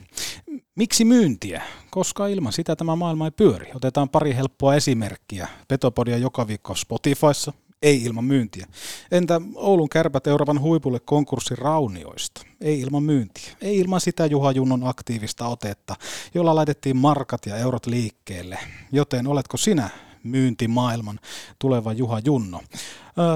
[0.75, 1.61] Miksi myyntiä?
[1.89, 3.71] Koska ilman sitä tämä maailma ei pyöri.
[3.75, 5.47] Otetaan pari helppoa esimerkkiä.
[5.67, 8.67] Petopodia joka viikko Spotifyssa, ei ilman myyntiä.
[9.11, 12.41] Entä Oulun kärpät Euroopan huipulle konkurssin raunioista?
[12.61, 13.51] Ei ilman myyntiä.
[13.61, 15.95] Ei ilman sitä Juha Junnon aktiivista otetta,
[16.33, 18.59] jolla laitettiin markat ja eurot liikkeelle.
[18.91, 19.89] Joten oletko sinä
[20.27, 21.19] myyntimaailman
[21.59, 22.61] tuleva Juha Junno.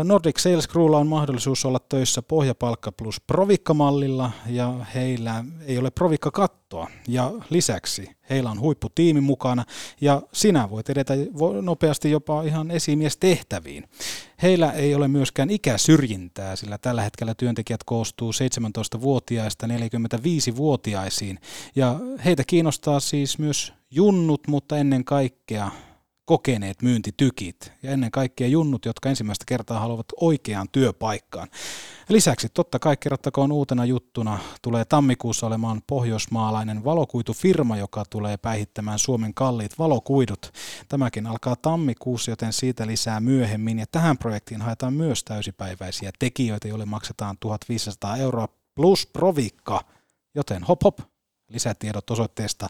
[0.03, 6.87] Nordic Sales Crewlla on mahdollisuus olla töissä Pohjapalkka plus Provikka-mallilla ja heillä ei ole Provikka-kattoa.
[7.07, 9.65] Ja lisäksi heillä on huipputiimi mukana
[10.01, 11.13] ja sinä voit edetä
[11.61, 13.89] nopeasti jopa ihan esimies tehtäviin.
[14.41, 21.39] Heillä ei ole myöskään ikäsyrjintää, sillä tällä hetkellä työntekijät koostuu 17-vuotiaista 45-vuotiaisiin
[21.75, 25.71] ja heitä kiinnostaa siis myös junnut, mutta ennen kaikkea
[26.31, 31.47] kokeneet myyntitykit ja ennen kaikkea junnut, jotka ensimmäistä kertaa haluavat oikeaan työpaikkaan.
[32.09, 39.33] Lisäksi totta kai kerrottakoon uutena juttuna tulee tammikuussa olemaan pohjoismaalainen valokuitufirma, joka tulee päihittämään Suomen
[39.33, 40.51] kalliit valokuidut.
[40.87, 46.85] Tämäkin alkaa tammikuussa, joten siitä lisää myöhemmin ja tähän projektiin haetaan myös täysipäiväisiä tekijöitä, joille
[46.85, 49.81] maksetaan 1500 euroa plus provikka,
[50.35, 50.99] joten hop hop,
[51.51, 52.67] lisätiedot osoitteesta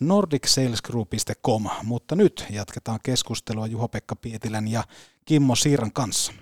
[0.00, 4.84] nordicsalesgroup.com, mutta nyt jatketaan keskustelua Juho-Pekka Pietilän ja
[5.24, 6.32] Kimmo Siiran kanssa.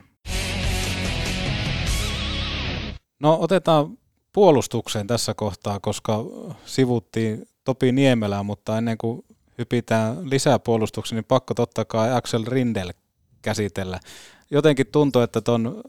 [3.20, 3.99] No otetaan
[4.32, 6.24] puolustukseen tässä kohtaa, koska
[6.64, 9.24] sivuttiin Topi Niemelää, mutta ennen kuin
[9.59, 12.93] hypitään lisää puolustukseen, niin pakko totta kai Axel Rindel
[13.43, 14.01] käsitellä.
[14.51, 15.82] Jotenkin tuntuu, että ton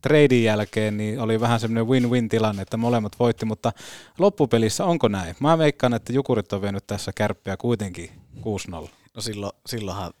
[0.00, 3.72] treidin jälkeen niin oli vähän semmoinen win-win tilanne, että molemmat voitti, mutta
[4.18, 5.36] loppupelissä onko näin?
[5.40, 8.88] Mä veikkaan, että Jukurit on vienyt tässä kärppiä kuitenkin 6-0.
[9.14, 10.12] No silloin, silloinhan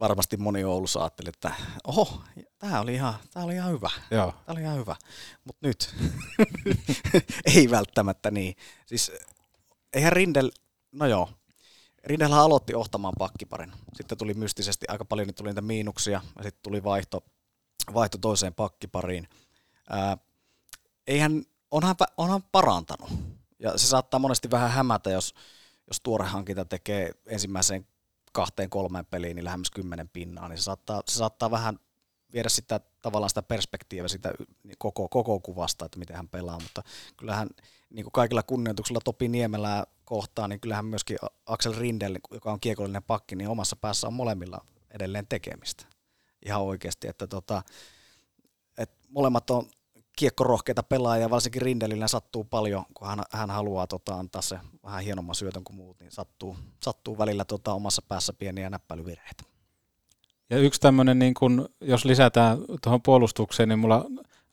[0.00, 1.52] varmasti moni Oulussa ajatteli, että
[1.84, 2.22] oho,
[2.58, 3.90] tämä oli ihan, tää oli ihan hyvä.
[4.10, 4.32] Joo.
[4.32, 4.96] Tämä oli ihan hyvä.
[5.44, 5.94] Mutta nyt
[7.54, 8.56] ei välttämättä niin.
[8.86, 9.12] Siis
[9.92, 10.50] eihän Rindel,
[10.92, 11.28] no joo,
[12.04, 13.72] Rindelhän aloitti ohtamaan pakkiparin.
[13.94, 17.24] Sitten tuli mystisesti aika paljon, niin tuli niitä miinuksia ja sitten tuli vaihto,
[17.94, 19.28] vaihto toiseen pakkipariin.
[19.90, 20.18] Ää,
[21.06, 23.10] eihän, onhan, onhan parantanut.
[23.58, 25.34] Ja se saattaa monesti vähän hämätä, jos,
[25.86, 27.86] jos tuore hankinta tekee ensimmäiseen
[28.32, 31.78] kahteen kolmeen peliin niin lähemmäs kymmenen pinnaa, niin se saattaa, se saattaa vähän
[32.32, 34.32] viedä sitä tavallaan sitä perspektiiviä sitä
[34.78, 36.82] koko, koko kuvasta, että miten hän pelaa, mutta
[37.16, 37.48] kyllähän
[37.90, 43.02] niin kuin kaikilla kunnioituksella Topi Niemelää kohtaan, niin kyllähän myöskin Axel Rindel, joka on kiekollinen
[43.02, 45.97] pakki, niin omassa päässä on molemmilla edelleen tekemistä.
[46.46, 47.62] Ihan oikeasti, että tota,
[48.78, 49.66] et molemmat on
[50.18, 55.34] kiekkorohkeita pelaajia, varsinkin Rindelillä sattuu paljon, kun hän, hän haluaa tota, antaa se vähän hienomman
[55.34, 59.44] syötön kuin muut, niin sattuu, sattuu välillä tota, omassa päässä pieniä näppäilyvirheitä.
[60.50, 64.04] Ja yksi tämmöinen, niin kun, jos lisätään tuohon puolustukseen, niin mulla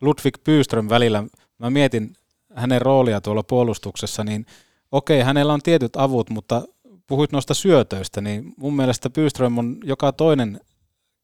[0.02, 1.24] Ludwig Byström välillä,
[1.58, 2.14] mä mietin
[2.56, 4.46] hänen roolia tuolla puolustuksessa, niin
[4.92, 6.62] okei, hänellä on tietyt avut, mutta
[7.08, 10.60] puhuit noista syötöistä, niin mun mielestä Byström on joka toinen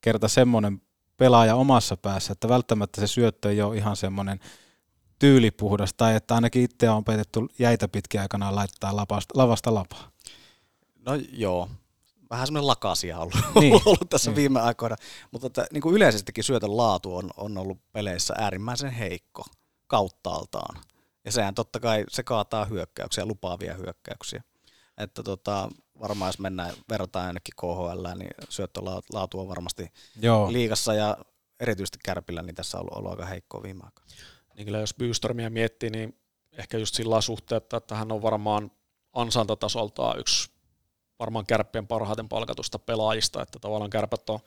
[0.02, 0.82] kerta semmoinen
[1.18, 4.40] pelaaja omassa päässä, että välttämättä se syöttö ei ole ihan semmoinen
[5.20, 10.12] tyylipuhdas, tai että ainakin itse on opetettu jäitä pitkin aikana laittaa lapasta, lavasta lapaa.
[11.06, 11.70] No joo,
[12.30, 13.74] vähän semmoinen lakasia ollut, niin.
[13.86, 14.36] ollut tässä niin.
[14.36, 14.96] viime aikoina,
[15.32, 19.44] mutta että, niin kuin yleisestikin syötön laatu on, on ollut peleissä äärimmäisen heikko
[19.88, 20.82] kauttaaltaan.
[21.26, 24.44] Ja sehän totta kai se kaataa hyökkäyksiä, lupaavia hyökkäyksiä.
[24.98, 25.70] Että tota,
[26.02, 29.92] varmaan jos mennään, verrataan ainakin KHL, niin syöttölaatu on varmasti
[30.22, 30.52] Joo.
[30.52, 31.18] liigassa ja
[31.60, 34.12] erityisesti Kärpillä, niin tässä on ollut, ollut aika heikkoa viime aikoina.
[34.56, 36.18] Niin kyllä jos Byströmiä miettii, niin
[36.52, 38.72] ehkä just sillä suhteetta, että hän on varmaan
[39.14, 40.50] ansantatasoltaan yksi
[41.20, 44.40] varmaan kärppien parhaiten palkatusta pelaajista, että tavallaan kärpät on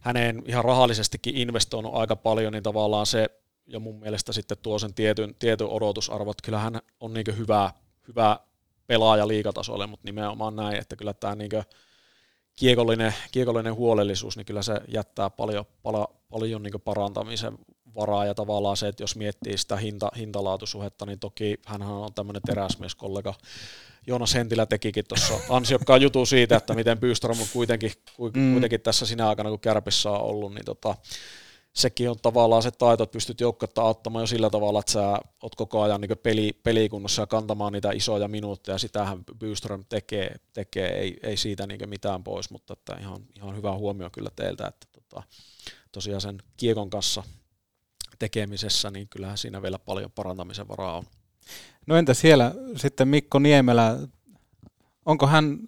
[0.00, 3.28] häneen ihan rahallisestikin investoinut aika paljon, niin tavallaan se
[3.66, 6.42] ja mun mielestä sitten tuo sen tietyn, tietyn odotusarvot.
[6.42, 7.72] Kyllä hän on niin hyvä,
[8.08, 8.38] hyvä
[8.90, 11.50] pelaaja liikatasolle, mutta nimenomaan näin, että kyllä tämä niin
[12.56, 17.58] kiekollinen, kiekollinen huolellisuus, niin kyllä se jättää paljon, paljon, paljon niin parantamisen
[17.94, 22.42] varaa ja tavallaan se, että jos miettii sitä hinta, hintalaatusuhetta, niin toki hän on tämmöinen
[22.46, 23.34] teräsmieskollega.
[24.06, 27.92] Joonas Hentilä tekikin tuossa ansiokkaan jutun siitä, että miten Byström on kuitenkin,
[28.34, 28.52] mm.
[28.52, 30.94] kuitenkin tässä sinä aikana, kun Kärpissä on ollut, niin tota,
[31.72, 35.54] sekin on tavallaan se taito, että pystyt joukkuetta auttamaan jo sillä tavalla, että sä oot
[35.54, 40.98] koko ajan niin peli, pelikunnossa ja kantamaan niitä isoja minuutteja, sitähän Byström tekee, tekee.
[40.98, 44.86] Ei, ei siitä niin mitään pois, mutta että ihan, ihan hyvä huomio kyllä teiltä, että
[44.92, 45.22] tota,
[45.92, 47.22] tosiaan sen kiekon kanssa
[48.18, 51.04] tekemisessä, niin kyllähän siinä vielä paljon parantamisen varaa on.
[51.86, 53.98] No entä siellä sitten Mikko Niemelä,
[55.06, 55.58] onko hän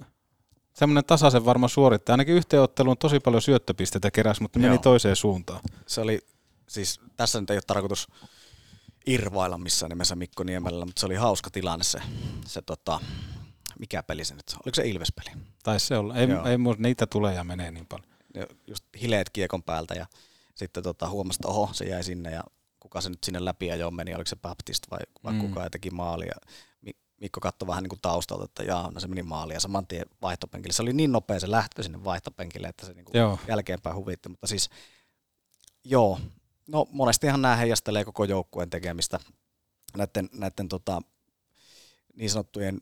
[0.75, 2.14] semmoinen tasaisen varma suorittaja.
[2.14, 4.68] Ainakin yhteenotteluun tosi paljon syöttöpisteitä keräs, mutta Joo.
[4.68, 5.61] meni toiseen suuntaan.
[5.87, 6.20] Se oli,
[6.68, 8.09] siis tässä nyt ei ole tarkoitus
[9.07, 12.03] irvailla missään nimessä Mikko Niemellä, mutta se oli hauska tilanne se,
[12.47, 13.01] se tota,
[13.79, 15.31] mikä peli se nyt Oliko se Ilves-peli?
[15.62, 16.16] Taisi se olla.
[16.16, 18.09] Ei, ei niitä tulee ja menee niin paljon.
[18.35, 20.07] Ja just hileet kiekon päältä ja
[20.55, 22.45] sitten tota, huomasi, että oho, se jäi sinne ja
[22.81, 25.41] kuka se nyt sinne läpi ja jo meni, oliko se Baptist vai, vai mm.
[25.41, 26.27] kuka ja teki maali.
[26.27, 26.35] Ja
[27.23, 30.07] Mikko katsoi vähän niin kuin taustalta, että jaa, no se meni maaliin ja saman tien
[30.23, 30.73] vaihtopenkille.
[30.73, 34.47] Se oli niin nopea se lähtö sinne vaihtopenkille, että se niin kuin jälkeenpäin huvitti, mutta
[34.47, 34.70] siis
[35.85, 36.20] joo,
[36.66, 39.20] no monestihan nämä heijastelee koko joukkueen tekemistä
[39.97, 41.01] näiden, näiden tota,
[42.14, 42.81] niin sanottujen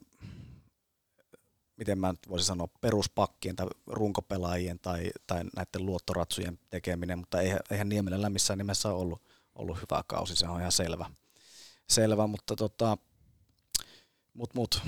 [1.76, 7.60] miten mä nyt voisin sanoa, peruspakkien tai runkopelaajien tai, tai näiden luottoratsujen tekeminen, mutta eihän,
[7.70, 9.22] eihän Niemelällä missään nimessä ollut,
[9.54, 11.10] ollut hyvä kausi, se on ihan selvä.
[11.88, 12.98] selvä mutta tota,
[14.34, 14.82] Mut, mut.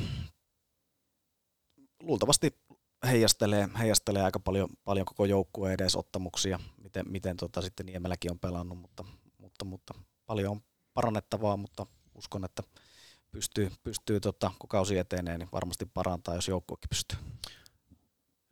[2.00, 2.58] Luultavasti
[3.06, 8.78] heijastelee, heijastelee aika paljon, paljon koko joukkueen edesottamuksia, miten, miten tota sitten Niemeläkin on pelannut,
[8.78, 9.04] mutta,
[9.38, 9.94] mutta, mutta
[10.26, 10.60] paljon on
[10.94, 12.62] parannettavaa, mutta uskon, että
[13.30, 17.18] pystyy, pystyy tota, kun kausi etenee, niin varmasti parantaa, jos joukkuekin pystyy.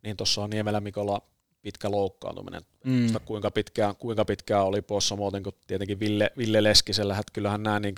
[0.03, 1.21] Niin tuossa on Niemelä Mikolla
[1.61, 2.61] pitkä loukkaantuminen.
[2.83, 2.91] Mm.
[2.91, 3.13] Mm.
[3.25, 7.79] kuinka, pitkään, kuinka pitkään oli poissa, muuten kuin tietenkin Ville, Ville Leskisellä, että kyllähän nämä
[7.79, 7.95] niin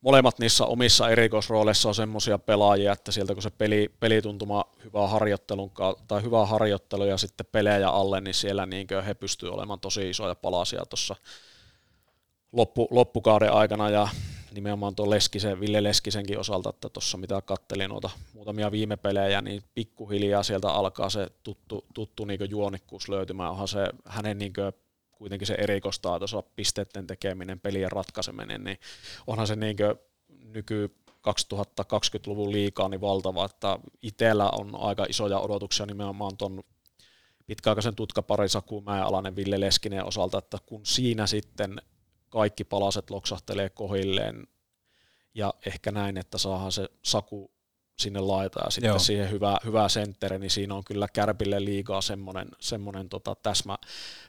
[0.00, 5.70] molemmat niissä omissa erikoisrooleissa on semmoisia pelaajia, että sieltä kun se peli, pelituntuma hyvä harjoittelun
[6.08, 10.34] tai hyvä harjoittelu ja sitten pelejä alle, niin siellä niin he pystyvät olemaan tosi isoja
[10.34, 11.16] palasia tuossa
[12.52, 14.08] loppu, loppukauden aikana ja
[14.52, 19.62] nimenomaan tuon Leskisen, Ville Leskisenkin osalta, että tuossa mitä kattelin noita muutamia viime pelejä, niin
[19.74, 23.50] pikkuhiljaa sieltä alkaa se tuttu, tuttu niin juonikkuus löytymään.
[23.50, 24.52] Onhan se hänen niin
[25.18, 28.78] kuitenkin se erikoistaatossa pisteiden tekeminen, pelien ratkaiseminen, niin
[29.26, 29.76] onhan se niin
[30.44, 36.62] nyky 2020-luvun liikaa niin valtava, että itsellä on aika isoja odotuksia nimenomaan tuon
[37.46, 41.82] pitkäaikaisen tutkapari Saku Mäenalainen Ville Leskinen osalta, että kun siinä sitten
[42.28, 44.46] kaikki palaset loksahtelee kohilleen
[45.34, 47.50] ja ehkä näin, että saahan se Saku
[47.98, 48.98] sinne laita ja sitten Joo.
[48.98, 53.78] siihen hyvä, hyvä sentteri, niin siinä on kyllä Kärpille liikaa semmoinen, semmoinen tota täsmä,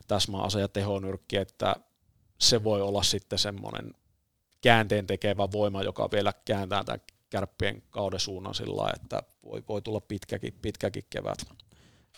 [0.08, 1.76] täsmäase ja tehonyrkki, että
[2.38, 3.94] se voi olla sitten semmoinen
[4.62, 9.82] käänteen tekevä voima, joka vielä kääntää tämän kärppien kauden suunnan sillä lailla, että voi, voi
[9.82, 11.38] tulla pitkäkin, pitkäkin kevät.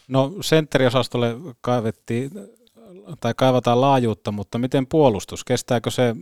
[0.08, 2.32] No sentteriosastolle kaivettiin,
[3.20, 5.44] tai kaivataan laajuutta, mutta miten puolustus?
[5.44, 6.16] Kestääkö se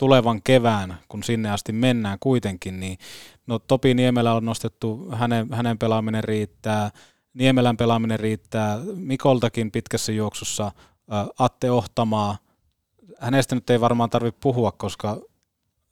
[0.00, 2.98] tulevan kevään, kun sinne asti mennään kuitenkin, niin
[3.46, 6.90] no Topi Niemelä on nostettu, hänen, hänen pelaaminen riittää,
[7.34, 10.72] Niemelän pelaaminen riittää, Mikoltakin pitkässä juoksussa,
[11.38, 12.38] Atte Ohtamaa,
[13.18, 15.20] hänestä nyt ei varmaan tarvitse puhua, koska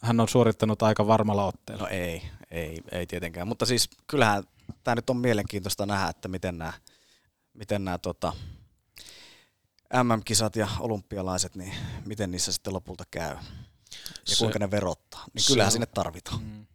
[0.03, 1.83] hän on suorittanut aika varmalla otteella.
[1.83, 4.45] No ei, ei, ei tietenkään, mutta siis kyllähän
[4.85, 6.73] tämä nyt on mielenkiintoista nähdä, että miten nämä,
[7.55, 8.33] miten nämä tota,
[10.03, 11.73] MM-kisat ja olympialaiset, niin
[12.07, 13.37] miten niissä sitten lopulta käy
[14.29, 15.25] ja Se- kuinka ne verottaa.
[15.35, 16.43] Niin se kyllähän on- sinne tarvitaan.
[16.43, 16.67] Mm.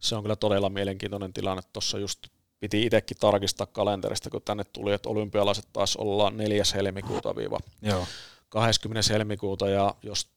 [0.00, 1.62] Se on kyllä todella mielenkiintoinen tilanne.
[1.72, 2.18] Tuossa just
[2.60, 6.62] piti itsekin tarkistaa kalenterista, kun tänne tuli, että olympialaiset taas olla 4.
[6.74, 8.06] helmikuuta viiva Joo.
[8.48, 9.12] 20.
[9.12, 10.28] helmikuuta, ja jos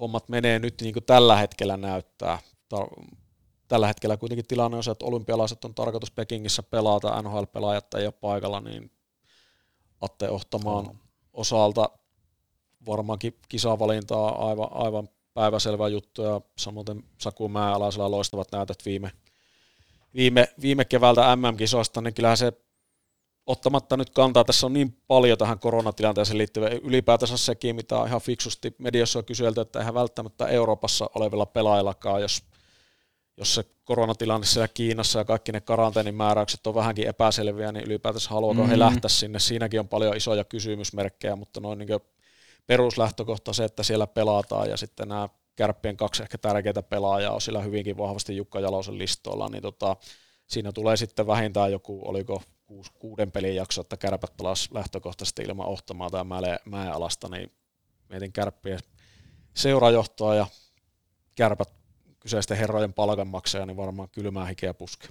[0.00, 2.38] hommat menee nyt niin kuin tällä hetkellä näyttää,
[2.74, 3.16] tar-
[3.68, 8.12] tällä hetkellä kuitenkin tilanne on se, että olympialaiset on tarkoitus Pekingissä pelata, NHL-pelaajat ei ole
[8.12, 8.90] paikalla, niin
[10.00, 10.98] Atte Ohtamaan
[11.32, 11.90] osalta
[12.86, 15.08] varmaankin kisavalintaa aivan, aivan
[15.38, 19.12] päiväselvä juttu, ja samoin Saku Mäenalaisella loistavat näytöt viime,
[20.14, 22.52] viime, viime keväältä MM-kisoista, niin kyllähän se
[23.46, 28.20] ottamatta nyt kantaa, tässä on niin paljon tähän koronatilanteeseen liittyvä ylipäätänsä sekin, mitä on ihan
[28.20, 32.42] fiksusti mediassa on kyselty, että eihän välttämättä Euroopassa olevilla pelaajillakaan, jos,
[33.36, 38.54] jos se koronatilanne siellä Kiinassa ja kaikki ne karanteenimääräykset on vähänkin epäselviä, niin ylipäätänsä haluaako
[38.54, 38.70] mm-hmm.
[38.70, 38.80] he Mhm.
[38.80, 39.38] lähteä sinne.
[39.38, 41.88] Siinäkin on paljon isoja kysymysmerkkejä, mutta noin niin
[42.68, 47.62] peruslähtökohta se, että siellä pelataan ja sitten nämä kärppien kaksi ehkä tärkeitä pelaajaa on siellä
[47.62, 49.96] hyvinkin vahvasti Jukka Jalosen listoilla, niin tota,
[50.46, 55.66] siinä tulee sitten vähintään joku, oliko kuus, kuuden pelin jakso, että kärpät pelas lähtökohtaisesti ilman
[55.66, 57.52] ohtamaa tai mäle, mäenalasta, niin
[58.08, 58.78] mietin kärppien
[59.54, 60.46] seurajohtoa ja
[61.34, 61.68] kärpät
[62.20, 65.08] kyseisten herrojen palkanmaksaja, niin varmaan kylmää hikeä puske.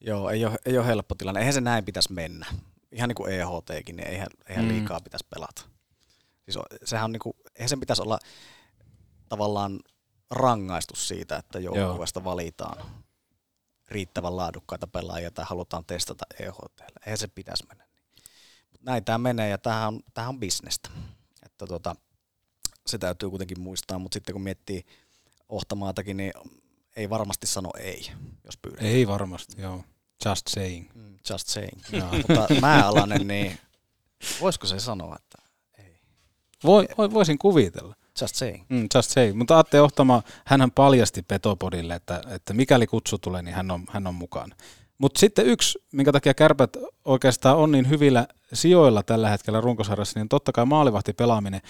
[0.00, 1.40] Joo, ei ole, ei ole helppo tilanne.
[1.40, 2.46] Eihän se näin pitäisi mennä.
[2.92, 4.70] Ihan niin kuin EHTkin, niin eihän, eihän Mm.
[4.70, 5.77] liikaa pitäisi pelata.
[6.48, 8.18] Siis on, sehän on niin kuin, eihän sen pitäisi olla
[9.28, 9.80] tavallaan
[10.30, 12.84] rangaistus siitä, että joukkueesta valitaan
[13.88, 16.80] riittävän laadukkaita pelaajia tai halutaan testata EHT.
[17.06, 17.86] Eihän se pitäisi mennä.
[18.72, 20.90] Mut näin tämä menee ja tämähän on, tämähän on bisnestä.
[21.46, 21.96] Että tota,
[22.86, 24.86] se täytyy kuitenkin muistaa, mutta sitten kun miettii
[25.48, 26.32] Ohtamaatakin, niin
[26.96, 28.10] ei varmasti sano ei,
[28.44, 28.90] jos pyydetään.
[28.90, 29.84] Ei varmasti, joo.
[30.24, 30.90] Just saying.
[30.94, 31.80] Mm, Just saying.
[31.92, 32.08] Joo.
[32.12, 33.58] Mutta Määalainen, niin
[34.40, 35.47] voisiko se sanoa, että
[36.64, 37.94] Voi, voi, voisin kuvitella.
[38.20, 38.64] just saying?
[38.68, 39.38] Mm, just saying.
[39.38, 44.06] Mutta Atte Ohtama, hän paljasti Petopodille, että, että mikäli kutsu tulee, niin hän on, hän
[44.06, 44.56] on mukana.
[44.98, 50.28] Mutta sitten yksi, minkä takia kärpät oikeastaan on niin hyvillä sijoilla tällä hetkellä runkosarjassa, niin
[50.28, 51.60] totta kai maalivahti pelaaminen.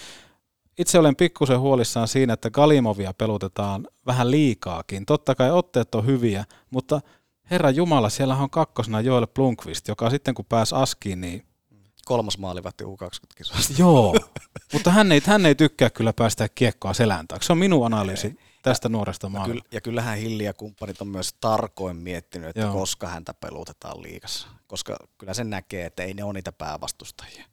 [0.78, 5.06] Itse olen pikkusen huolissaan siinä, että Galimovia pelutetaan vähän liikaakin.
[5.06, 7.00] Totta kai otteet on hyviä, mutta
[7.50, 11.47] herra Jumala, siellä on kakkosena Joel Blunkvist, joka sitten kun pääsi askiin, niin
[12.08, 13.74] Kolmas maalivahti U20-kisoista.
[13.78, 14.14] Joo,
[14.72, 17.46] mutta hän ei, hän ei tykkää kyllä päästä kiekkoa selän taakse.
[17.46, 19.52] Se on minun analyysi tästä nuoresta Ja, maailmasta.
[19.52, 22.72] kyllä, ja kyllähän Hilli ja kumppanit on myös tarkoin miettinyt, että Joo.
[22.72, 24.48] koska häntä pelutetaan liikassa.
[24.66, 27.44] Koska kyllä sen näkee, että ei ne ole niitä päävastustajia.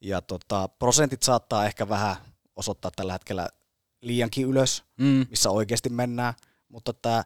[0.00, 2.16] Ja tota, prosentit saattaa ehkä vähän
[2.56, 3.48] osoittaa tällä hetkellä
[4.00, 5.26] liiankin ylös, Mm.
[5.30, 6.34] missä oikeasti mennään.
[6.68, 7.24] Mutta tämä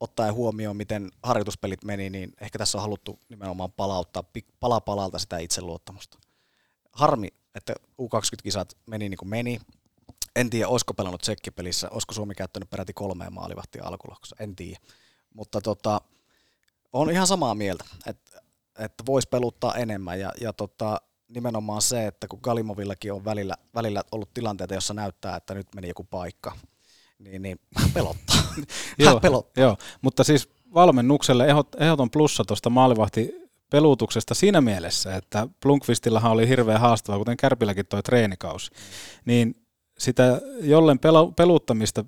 [0.00, 4.24] ottaen huomioon, miten harjoituspelit meni, niin ehkä tässä on haluttu nimenomaan palauttaa
[4.60, 6.18] pala palalta sitä itseluottamusta.
[6.92, 9.60] Harmi, että U20-kisat meni niin kuin meni.
[10.36, 14.80] En tiedä, olisiko pelannut tsekkipelissä, olisiko Suomi käyttänyt peräti kolmea maalivahtia alkulohkossa, en tiedä.
[15.34, 16.00] Mutta tota,
[16.92, 18.42] on ihan samaa mieltä, että,
[18.78, 24.02] että voisi peluttaa enemmän ja, ja tota, nimenomaan se, että kun Galimovillakin on välillä, välillä
[24.12, 26.56] ollut tilanteita, jossa näyttää, että nyt meni joku paikka,
[27.18, 28.36] niin, niin hän pelottaa.
[28.98, 29.64] joo, pelottaa.
[29.64, 33.34] joo, mutta siis valmennukselle ehdot, ehdoton plussa tuosta maalivahti
[33.70, 38.70] pelutuksesta siinä mielessä, että Blunkvistillahan oli hirveän haastavaa, kuten Kärpilläkin toi treenikausi,
[39.24, 39.54] niin
[39.98, 42.04] sitä jollen pelu, peluttamista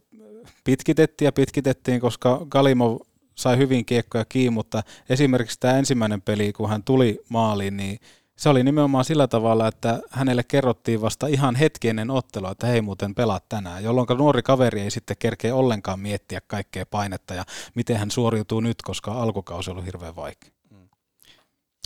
[0.65, 2.99] pitkitettiin ja pitkitettiin, koska Galimov
[3.35, 7.99] sai hyvin kiekkoja kiinni, mutta esimerkiksi tämä ensimmäinen peli, kun hän tuli maaliin, niin
[8.41, 12.81] se oli nimenomaan sillä tavalla, että hänelle kerrottiin vasta ihan hetki ennen ottelua, että hei
[12.81, 17.97] muuten pelaat tänään, jolloin nuori kaveri ei sitten kerkeä ollenkaan miettiä kaikkea painetta ja miten
[17.97, 20.51] hän suoriutuu nyt, koska alkukausi ollut hirveän vaikea.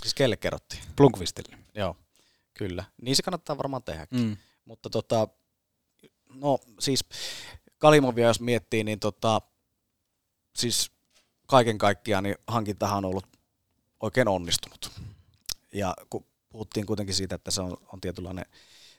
[0.01, 0.83] Siis kelle kerrottiin?
[0.95, 1.57] Plunkvistille.
[1.73, 1.97] Joo,
[2.53, 2.83] kyllä.
[3.01, 4.19] Niin se kannattaa varmaan tehdäkin.
[4.19, 4.37] Mm.
[4.65, 5.27] Mutta tota,
[6.33, 7.05] no siis
[7.77, 9.41] Kalimovia jos miettii, niin tota,
[10.55, 10.91] siis
[11.47, 13.27] kaiken kaikkiaan niin hankintahan on ollut
[13.99, 14.91] oikein onnistunut.
[15.73, 16.25] Ja kun
[16.55, 18.45] puhuttiin kuitenkin siitä, että se on, on tietynlainen,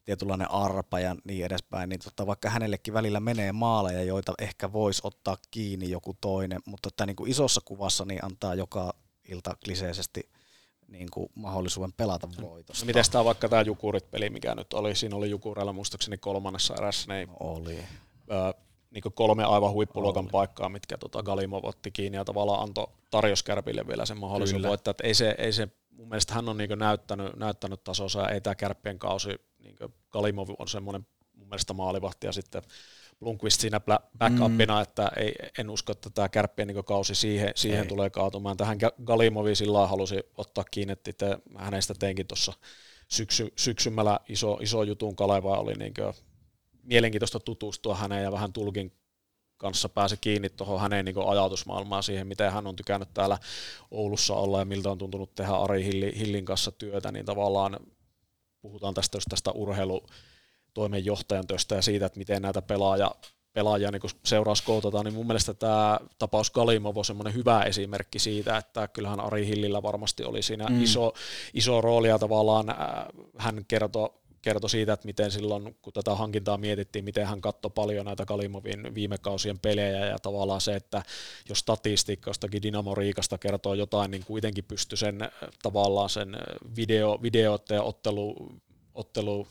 [0.05, 5.01] tietynlainen arpa ja niin edespäin, niin tota, vaikka hänellekin välillä menee maaleja, joita ehkä voisi
[5.05, 8.95] ottaa kiinni joku toinen, mutta että niin kuin isossa kuvassa niin antaa joka
[9.29, 10.31] ilta kliseisesti
[10.89, 12.85] niin kuin mahdollisuuden pelata voitosta.
[12.85, 17.15] No, miten tämä vaikka tämä Jukurit-peli, mikä nyt oli, siinä oli Jukureilla muistaakseni kolmannessa erässä,
[17.15, 17.79] niin oli.
[18.31, 18.55] Ö,
[18.91, 20.31] niin kolme aivan huippuluokan oli.
[20.31, 24.91] paikkaa, mitkä tota Galimov otti kiinni ja tavallaan antoi tarjoskärpille vielä sen mahdollisuuden voittaa.
[24.91, 28.41] Että ei se, ei se, mun mielestä hän on niin näyttänyt, näyttänyt tasonsa ja ei
[28.41, 29.29] tämä kärppien kausi,
[29.59, 29.77] niin
[30.11, 32.63] Galimov on semmoinen mun mielestä maalivahti ja sitten
[33.21, 33.81] Blomqvist siinä
[34.19, 34.83] backupina, mm.
[34.83, 38.57] että ei, en usko, että tämä kärppien niin kausi siihen, siihen tulee kaatumaan.
[38.57, 42.53] Tähän Galimovi sillä halusi ottaa kiinni, että hänestä teinkin tuossa
[43.09, 45.95] syksy, syksymällä iso, iso jutun Kaleva oli niin
[46.83, 48.93] mielenkiintoista tutustua häneen ja vähän tulkin
[49.57, 53.39] kanssa pääsi kiinni tuohon hänen niin ajatusmaailmaan siihen, miten hän on tykännyt täällä
[53.91, 55.85] Oulussa olla ja miltä on tuntunut tehdä Ari
[56.19, 57.77] Hillin kanssa työtä, niin tavallaan
[58.63, 60.07] puhutaan tästä, tästä urheilu,
[60.75, 63.11] toimenjohtajan työstä ja siitä, että miten näitä pelaaja,
[63.53, 68.57] pelaajia niin seuraus kootataan, niin mun mielestä tämä tapaus Kalimov on semmoinen hyvä esimerkki siitä,
[68.57, 70.83] että kyllähän Ari Hillillä varmasti oli siinä mm.
[70.83, 71.13] iso,
[71.55, 72.77] iso rooli ja tavallaan äh,
[73.39, 74.11] hän kertoi
[74.47, 78.95] kertoi siitä, että miten silloin, kun tätä hankintaa mietittiin, miten hän katsoi paljon näitä Kalimovin
[78.95, 81.03] viime kausien pelejä ja tavallaan se, että
[81.49, 85.31] jos statistiikka jostakin Dynamo Riikasta kertoo jotain, niin kuitenkin pystyi sen äh,
[85.63, 86.41] tavallaan sen äh,
[86.77, 88.37] video, videoiden ja ottelu,
[88.95, 89.49] ottelu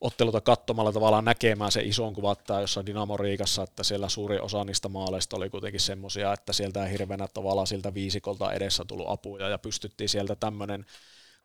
[0.00, 4.64] otteluta katsomalla tavallaan näkemään se ison kuva, että jossain Dynamo Riikassa, että siellä suuri osa
[4.64, 9.48] niistä maaleista oli kuitenkin semmoisia, että sieltä ei hirveänä tavallaan siltä viisikolta edessä tullut apuja
[9.48, 10.86] ja pystyttiin sieltä tämmöinen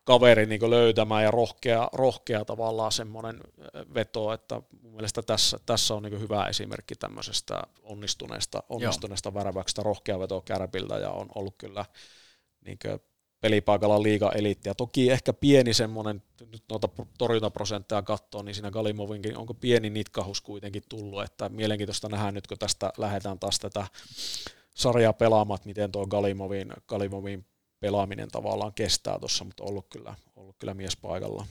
[0.04, 3.40] kaveri niin löytämään ja rohkea, rohkea tavallaan semmoinen
[3.94, 10.18] veto, että mun mielestä tässä, tässä on niin hyvä esimerkki tämmöisestä onnistuneesta, onnistuneesta värväyksestä, rohkea
[10.18, 11.84] veto kärpiltä ja on ollut kyllä
[12.64, 12.78] niin
[13.40, 14.74] pelipaikalla liiga eliittiä.
[14.74, 16.22] Toki ehkä pieni semmoinen,
[16.52, 16.88] nyt noita
[17.18, 22.58] torjuntaprosentteja katsoo, niin siinä Galimovinkin onko pieni nitkahus kuitenkin tullut, että mielenkiintoista nähdä nyt, kun
[22.58, 23.86] tästä lähdetään taas tätä
[24.74, 27.46] sarjaa pelaamaan, miten tuo Galimovin, Galimovin
[27.82, 31.46] pelaaminen tavallaan kestää tuossa, mutta ollut kyllä, ollut kyllä mies paikalla.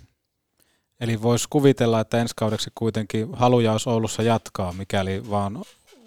[0.99, 5.63] Eli voisi kuvitella, että ensi kaudeksi kuitenkin halujaus Oulussa jatkaa, mikäli vaan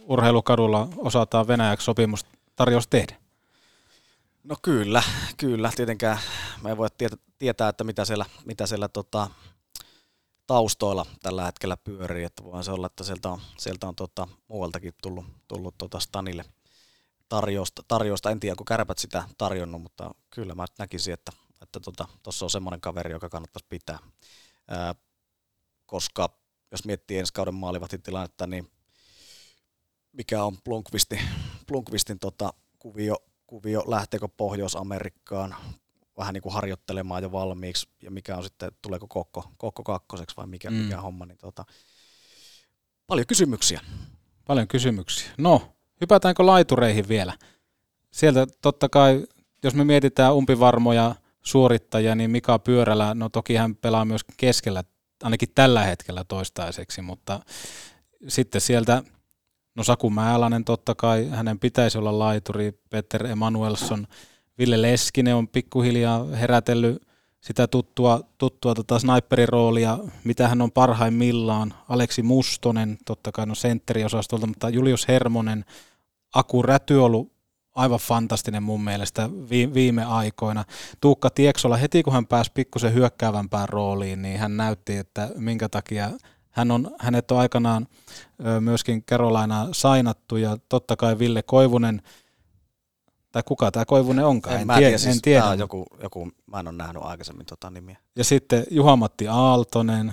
[0.07, 3.17] urheilukadulla osataan Venäjäksi sopimus tarjous tehdä.
[4.45, 5.03] No kyllä,
[5.37, 5.71] kyllä.
[5.77, 6.19] Tietenkään
[6.63, 9.31] me ei voi tietää, tietää että mitä siellä, mitä siellä tota,
[10.47, 14.95] taustoilla tällä hetkellä pyörii, että voihan se olla, että sieltä on, sieltä on tota, muualtakin
[15.03, 16.45] tullut, tullut tota Stanille
[17.29, 18.31] tarjousta, tarjousta.
[18.31, 22.51] En tiedä, kun kärpät sitä tarjonnut, mutta kyllä mä näkisin, että että tuossa tota, on
[22.51, 23.99] semmoinen kaveri, joka kannattaisi pitää.
[24.69, 24.95] Ää,
[25.87, 26.39] koska
[26.71, 28.71] jos miettii ensi kauden maalivahtin tilannetta, niin
[30.13, 31.21] mikä on Blunkvistin,
[31.67, 33.17] Blunkvistin tota, kuvio
[33.47, 35.57] kuvio, lähteekö Pohjois-Amerikkaan
[36.19, 40.47] vähän niin kuin harjoittelemaan jo valmiiksi, ja mikä on sitten, tuleeko kokko, kokko kakkoseksi vai
[40.47, 40.77] mikä, mm.
[40.77, 41.65] mikä homma, niin tota,
[43.07, 43.81] paljon kysymyksiä.
[44.47, 45.31] Paljon kysymyksiä.
[45.39, 47.33] No, hypätäänkö laitureihin vielä?
[48.11, 49.27] Sieltä totta kai,
[49.63, 54.85] jos me mietitään umpivarmoja suorittajia, niin Mika Pyörälä, no toki hän pelaa myös keskellä,
[55.23, 57.41] ainakin tällä hetkellä toistaiseksi, mutta
[58.29, 59.03] sitten sieltä
[59.75, 64.07] No Saku Määlänen totta kai, hänen pitäisi olla laituri, Peter Emanuelson,
[64.59, 67.03] Ville Leskinen on pikkuhiljaa herätellyt
[67.45, 71.75] sitä tuttua, tuttua tota sniperiroolia, mitä hän on parhaimmillaan.
[71.89, 75.65] Aleksi Mustonen, totta kai no sentteriosastolta, mutta Julius Hermonen,
[76.35, 77.33] Aku Räty ollut
[77.75, 80.65] aivan fantastinen mun mielestä vi- viime aikoina.
[81.01, 86.11] Tuukka Tieksola heti kun hän pääsi pikkusen hyökkäävämpään rooliin, niin hän näytti, että minkä takia
[86.51, 87.87] hän on, hänet on aikanaan
[88.61, 92.03] myöskin Carolina sainattu ja totta kai Ville Koivunen,
[93.35, 95.41] tai kuka tämä Koivunen onkaan, En, en, mä tie, tiedä, siis en tiedä.
[95.41, 97.97] tää on joku, joku, mä en ole nähnyt aikaisemmin tota nimiä.
[98.17, 100.13] Ja sitten Juha-Matti Aaltonen,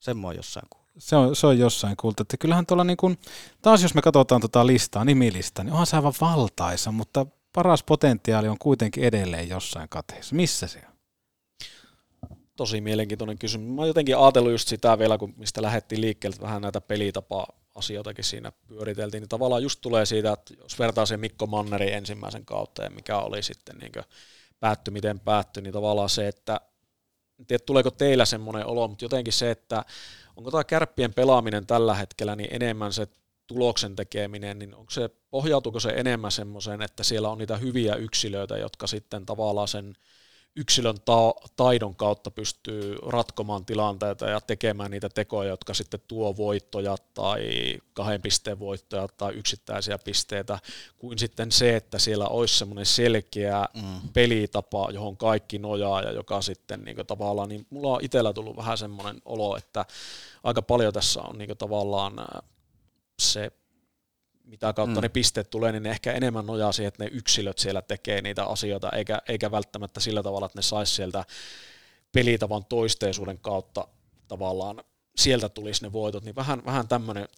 [0.00, 0.90] Sen mä oon jossain kuullut.
[0.98, 2.22] se on, se on jossain kuultu.
[2.22, 3.18] Että kyllähän tuolla niin kuin,
[3.62, 8.48] taas jos me katsotaan tota listaa, nimilista, niin onhan se aivan valtaisa, mutta paras potentiaali
[8.48, 10.34] on kuitenkin edelleen jossain kateessa.
[10.34, 10.92] Missä se on?
[12.56, 13.68] Tosi mielenkiintoinen kysymys.
[13.68, 16.80] Mä oon jotenkin ajatellut just sitä vielä, kun mistä lähdettiin liikkeelle, vähän näitä
[17.72, 22.44] pelitapa-asioitakin siinä pyöriteltiin, niin tavallaan just tulee siitä, että jos vertaa sen Mikko Mannerin ensimmäisen
[22.44, 23.92] kautta ja mikä oli sitten niin
[24.60, 26.60] päätty, miten päättyi, niin tavallaan se, että
[27.38, 29.84] en tiedä tuleeko teillä semmoinen olo, mutta jotenkin se, että
[30.36, 33.06] onko tämä kärppien pelaaminen tällä hetkellä niin enemmän se
[33.46, 38.56] tuloksen tekeminen, niin onko se, pohjautuuko se enemmän semmoiseen, että siellä on niitä hyviä yksilöitä,
[38.56, 39.94] jotka sitten tavallaan sen
[40.56, 46.96] yksilön ta- taidon kautta pystyy ratkomaan tilanteita ja tekemään niitä tekoja, jotka sitten tuo voittoja
[47.14, 47.42] tai
[47.92, 50.58] kahden pisteen voittoja tai yksittäisiä pisteitä,
[50.98, 54.08] kuin sitten se, että siellä olisi semmoinen selkeä mm.
[54.12, 58.78] pelitapa, johon kaikki nojaa ja joka sitten niin tavallaan, niin mulla on itsellä tullut vähän
[58.78, 59.84] semmoinen olo, että
[60.44, 62.14] aika paljon tässä on niin tavallaan
[63.18, 63.52] se
[64.44, 65.02] mitä kautta mm.
[65.02, 68.44] ne pisteet tulee, niin ne ehkä enemmän nojaa siihen, että ne yksilöt siellä tekee niitä
[68.44, 71.24] asioita, eikä, eikä välttämättä sillä tavalla, että ne saisi sieltä
[72.12, 73.88] pelitavan toisteisuuden kautta
[74.28, 74.84] tavallaan
[75.16, 76.88] sieltä tulisi ne voitot, niin vähän, vähän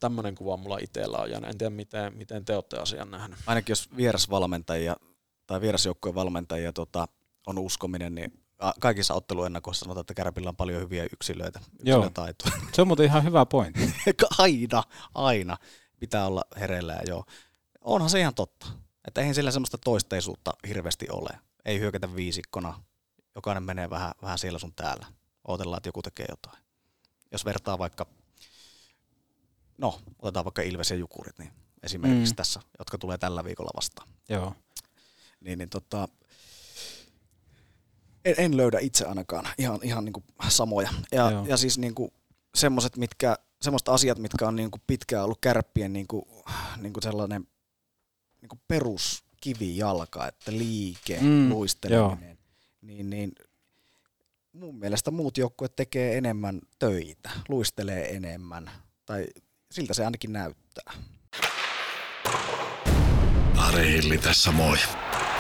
[0.01, 3.39] tämmöinen, kuva mulla itsellä on, ja en tiedä, miten, miten te olette asian nähnyt.
[3.47, 4.97] Ainakin jos vierasvalmentajia
[5.47, 7.09] tai vierasjoukkojen valmentajia tota,
[7.47, 8.45] on uskominen, niin
[8.81, 11.99] kaikissa otteluennakoissa sanotaan, että Kärpillä on paljon hyviä yksilöitä, Joo.
[11.99, 12.57] yksilötaitoja.
[12.73, 13.95] Se on muuten ihan hyvä pointti.
[14.39, 14.83] aina,
[15.15, 15.57] aina
[16.07, 17.25] pitää olla hereillä joo.
[17.81, 18.67] Onhan se ihan totta.
[19.07, 21.31] Että eihän sillä semmoista toisteisuutta hirveästi ole.
[21.65, 22.83] Ei hyökätä viisikkona.
[23.35, 25.07] Jokainen menee vähän, vähän siellä sun täällä.
[25.49, 26.65] Odotellaan, että joku tekee jotain.
[27.33, 28.07] Jos vertaa vaikka,
[29.79, 31.53] no otetaan vaikka Ilves ja Jukurit, niin
[31.83, 32.37] esimerkiksi Mm.
[32.37, 34.09] tässä, jotka tulee tällä viikolla vastaan.
[34.29, 34.55] Joo.
[35.41, 36.09] Niin, niin tota,
[38.25, 40.93] en, en löydä itse ainakaan ihan, ihan niin kuin samoja.
[41.13, 41.47] Ja, Joo.
[41.47, 42.11] ja siis niin kuin
[42.55, 46.25] semmoiset, mitkä, semmoiset asiat, mitkä on niin kuin pitkään ollut kärppien niin kuin,
[46.77, 47.47] niin kuin sellainen
[48.41, 52.39] niin kuin peruskivijalka, että liike, Mm, luisteleminen,
[52.83, 53.33] niin, niin
[54.53, 58.71] mun mielestä muut joukkueet tekee enemmän töitä, luistelee enemmän,
[59.07, 59.27] tai
[59.71, 60.93] siltä se ainakin näyttää.
[63.59, 64.77] Ari Hilli tässä moi.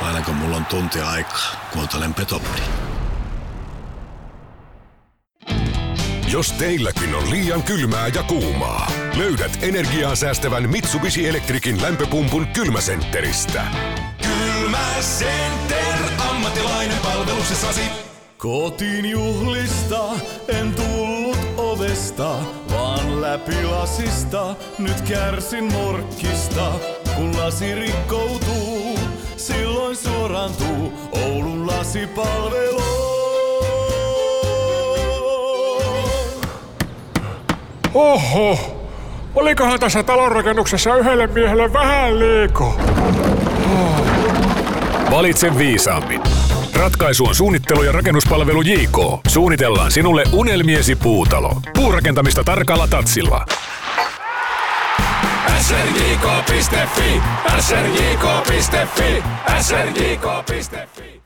[0.02, 2.83] Aina kun mulla on tunti aikaa, kuuntelen Petopodi.
[6.30, 13.62] Jos teilläkin on liian kylmää ja kuumaa, löydät energiaa säästävän Mitsubishi Electricin lämpöpumpun kylmäsentteristä.
[14.22, 15.94] Kylmäcenter,
[16.30, 17.80] ammattilainen palveluksessasi.
[18.38, 20.04] Kotiin juhlista
[20.48, 22.36] en tullut ovesta,
[22.70, 24.56] vaan läpi lasista.
[24.78, 26.72] Nyt kärsin morkkista,
[27.16, 28.98] kun lasi rikkoutuu.
[29.36, 33.13] Silloin suorantuu Oulun lasipalvelu.
[37.94, 38.58] Oho,
[39.34, 42.72] olikohan tässä talonrakennuksessa yhdelle miehelle vähän liikaa?
[45.10, 46.20] Valitse viisaammin.
[46.74, 48.98] Ratkaisu on suunnittelu- ja rakennuspalvelu JK.
[49.28, 51.56] Suunnitellaan sinulle unelmiesi puutalo.
[51.74, 53.46] Puurakentamista tarkalla tatsilla.
[55.60, 57.20] srjk.fi,
[57.60, 59.22] srjk.fi,
[59.60, 61.22] srjk.fi.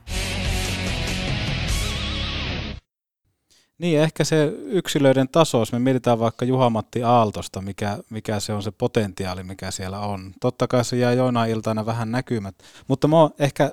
[3.79, 8.63] Niin, ehkä se yksilöiden taso, jos me mietitään vaikka Juha-Matti Aaltosta, mikä, mikä se on
[8.63, 10.33] se potentiaali, mikä siellä on.
[10.39, 12.55] Totta kai se jää joinain iltana vähän näkymät,
[12.87, 13.71] mutta mä oon ehkä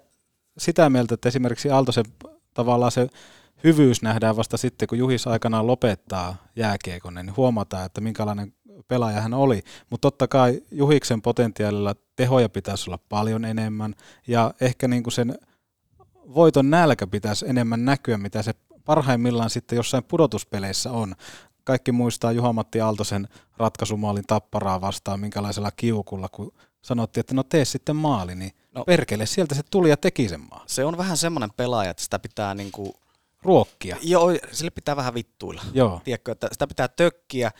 [0.59, 2.05] sitä mieltä, että esimerkiksi Aaltosen
[2.55, 3.09] tavallaan se
[3.65, 8.53] hyvyys nähdään vasta sitten, kun Juhis aikanaan lopettaa jääkiekon, niin huomataan, että minkälainen
[8.89, 9.63] pelaaja hän oli.
[9.91, 13.95] Mutta totta kai Juhiksen potentiaalilla tehoja pitäisi olla paljon enemmän,
[14.27, 15.39] ja ehkä niin kuin sen
[16.35, 18.53] voiton nälkä pitäisi enemmän näkyä, mitä se
[18.87, 21.15] parhaimmillaan sitten jossain pudotuspeleissä on.
[21.65, 27.97] Kaikki muistaa Juha-Matti Aaltosen ratkaisumaalin tapparaa vastaan, minkälaisella kiukulla, kun sanottiin, että no tee sitten
[27.97, 28.85] maali, niin no.
[28.85, 30.65] perkele, sieltä se tuli ja teki sen maali.
[30.67, 32.95] Se on vähän semmoinen pelaaja, että sitä pitää niinku...
[33.43, 33.97] Ruokkia.
[34.03, 35.63] Joo, sille pitää vähän vittuilla.
[35.73, 36.01] Joo.
[36.05, 37.51] Tiedätkö, että sitä pitää tökkiä,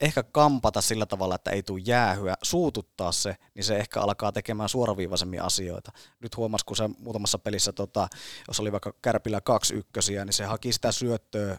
[0.00, 4.68] ehkä kampata sillä tavalla, että ei tule jäähyä, suututtaa se, niin se ehkä alkaa tekemään
[4.68, 5.92] suoraviivaisemmin asioita.
[6.20, 8.08] Nyt huomas, kun se muutamassa pelissä, tota,
[8.48, 11.58] jos oli vaikka Kärpillä kaksi ykkösiä, niin se haki sitä syöttöä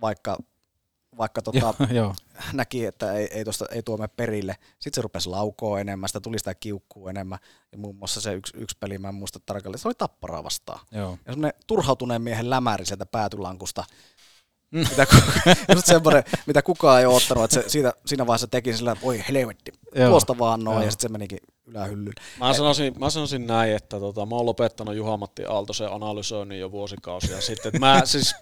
[0.00, 0.38] vaikka
[1.18, 2.14] vaikka tota, Joo, joo.
[2.52, 4.56] näki, että ei, ei, tosta, ei tuo mene perille.
[4.72, 7.38] Sitten se rupesi laukoa enemmän, sitä tuli sitä kiukkuu enemmän.
[7.72, 10.80] Ja muun muassa se yksi, yksi peli, mä en muista tarkalleen, se oli tapparaa vastaan.
[10.90, 11.18] Joo.
[11.26, 13.84] Ja semmoinen turhautuneen miehen lämäri sieltä päätylankusta.
[14.72, 18.72] Mitä, ku- just semmoinen, mitä kukaan ei ole ottanut, että se siitä, siinä vaiheessa teki
[18.72, 20.08] sillä, että voi helvetti, Joo.
[20.10, 20.84] tuosta vaan noin, Joo.
[20.84, 22.14] ja sitten se menikin ylähyllyyn.
[22.38, 27.40] Mä sanoisin, mä sanoisin näin, että tota, mä oon lopettanut Juha-Matti Aaltosen analysoinnin jo vuosikausia
[27.40, 27.68] sitten.
[27.68, 28.34] Että Mä siis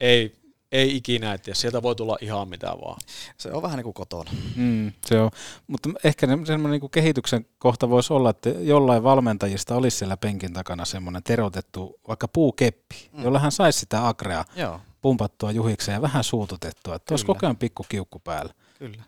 [0.00, 0.36] ei,
[0.72, 3.00] ei ikinä, että sieltä voi tulla ihan mitä vaan.
[3.36, 4.30] Se on vähän niin kuin kotona.
[4.56, 5.30] Mm, se on.
[5.66, 10.52] Mutta ehkä ne- semmoinen niin kehityksen kohta voisi olla, että jollain valmentajista olisi siellä penkin
[10.52, 13.22] takana semmoinen terotettu vaikka puukeppi, Mm.
[13.24, 14.80] jolla hän saisi sitä agrea Joo.
[15.06, 18.54] Pumpattua juhikseen ja vähän suututettua, että olisi koko ajan pikku kiukku päällä.
[18.78, 19.02] Kyllä.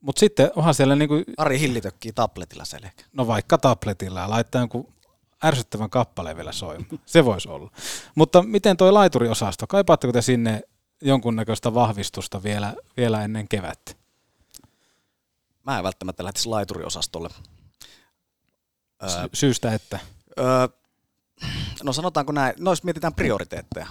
[0.00, 2.90] Mutta sitten onhan siellä niinku, Ari Hilli tökkii tabletilla selkä.
[3.12, 4.92] no vaikka tabletilla ja laittaa jonkun
[5.44, 7.00] ärsyttävän kappaleen vielä soimaan.
[7.06, 7.70] Se voisi olla.
[8.14, 10.62] Mutta miten toi laituriosasto, kaipaatteko te sinne
[11.00, 13.92] jonkunnäköistä vahvistusta vielä, vielä ennen kevättä?
[15.66, 17.28] Mä en välttämättä lähtisi laituriosastolle.
[19.06, 19.98] Sy- syystä, että?
[20.38, 20.68] Öö,
[21.82, 23.86] no sanotaanko näin, no jos mietitään prioriteetteja,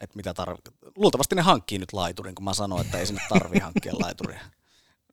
[0.00, 0.74] että mitä tarvitsee.
[0.96, 4.40] Luultavasti ne hankkii nyt laiturin, kun mä sanoin, että ei sinne tarvii hankkia laituria.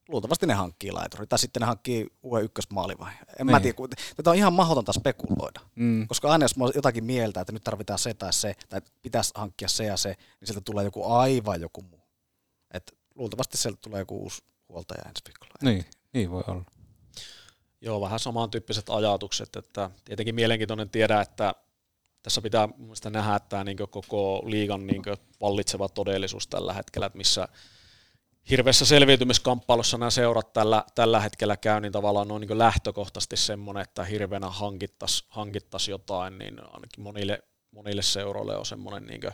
[0.10, 3.12] Luultavasti ne hankkii laiturin, tai sitten ne hankkii uuden ykkösmaali vai.
[3.40, 3.62] En mä Niin.
[3.62, 5.60] tiedä, kun tätä on ihan mahdotonta spekuloida.
[5.76, 6.08] Mm.
[6.08, 9.68] Koska aina jos mä jotakin mieltä, että nyt tarvitaan se tai se, tai pitäisi hankkia
[9.68, 12.02] se ja se, niin sieltä tulee joku aivan joku muu.
[12.72, 15.54] Et luultavasti sieltä tulee joku uusi huoltaja ensi viikolla.
[15.62, 16.64] Niin, niin voi olla.
[17.82, 21.56] Joo, vähän samantyyppiset ajatukset, että tietenkin mielenkiintoinen tiedä, että
[22.26, 25.02] tässä pitää mun mielestä nähdä tämä niin koko liigan niin
[25.42, 27.48] vallitseva todellisuus tällä hetkellä, että missä
[28.50, 34.04] hirveässä selviytymiskamppailussa nämä seurat tällä, tällä hetkellä käy, niin tavallaan on niin lähtökohtaisesti semmoinen, että
[34.04, 39.34] hirveänä hankittaisi hankittais jotain, niin ainakin monille, monille seuroille on semmoinen, niin kuin,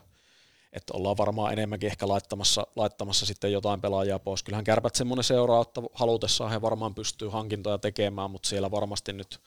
[0.73, 4.43] että ollaan varmaan enemmänkin ehkä laittamassa, laittamassa sitten jotain pelaajia pois.
[4.43, 9.39] Kyllähän kärpät semmoinen seura, että halutessaan he varmaan pystyy hankintoja tekemään, mutta siellä varmasti nyt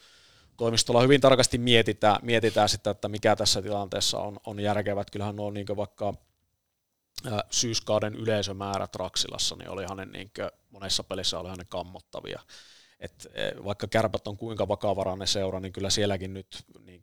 [0.56, 5.00] toimistolla hyvin tarkasti mietitään, mietitään sitä, että mikä tässä tilanteessa on, on järkevää.
[5.00, 6.14] Että Kyllähän nuo niin vaikka
[7.50, 10.30] syyskauden yleisömäärät Raksilassa, niin olihan ne niin
[10.70, 12.40] monessa pelissä olihan ne kammottavia.
[13.00, 17.00] Et, e, vaikka kärpät on kuinka vakavarainen seura, niin kyllä sielläkin nyt niin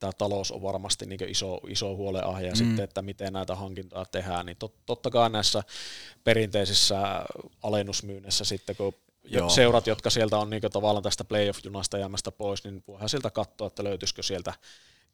[0.00, 2.56] tämä talous on varmasti niin iso, iso huolenaihe, ja Mm.
[2.56, 5.62] sitten, että miten näitä hankintoja tehdään, niin tot, totta kai näissä
[6.24, 7.24] perinteisissä
[7.62, 8.94] alennusmyynnissä sitten, kun
[9.26, 9.44] Joo.
[9.44, 13.66] jo seurat, jotka sieltä on niin tavallaan tästä playoff-junasta jäämästä pois, niin voihan sieltä katsoa,
[13.66, 14.54] että löytyisikö sieltä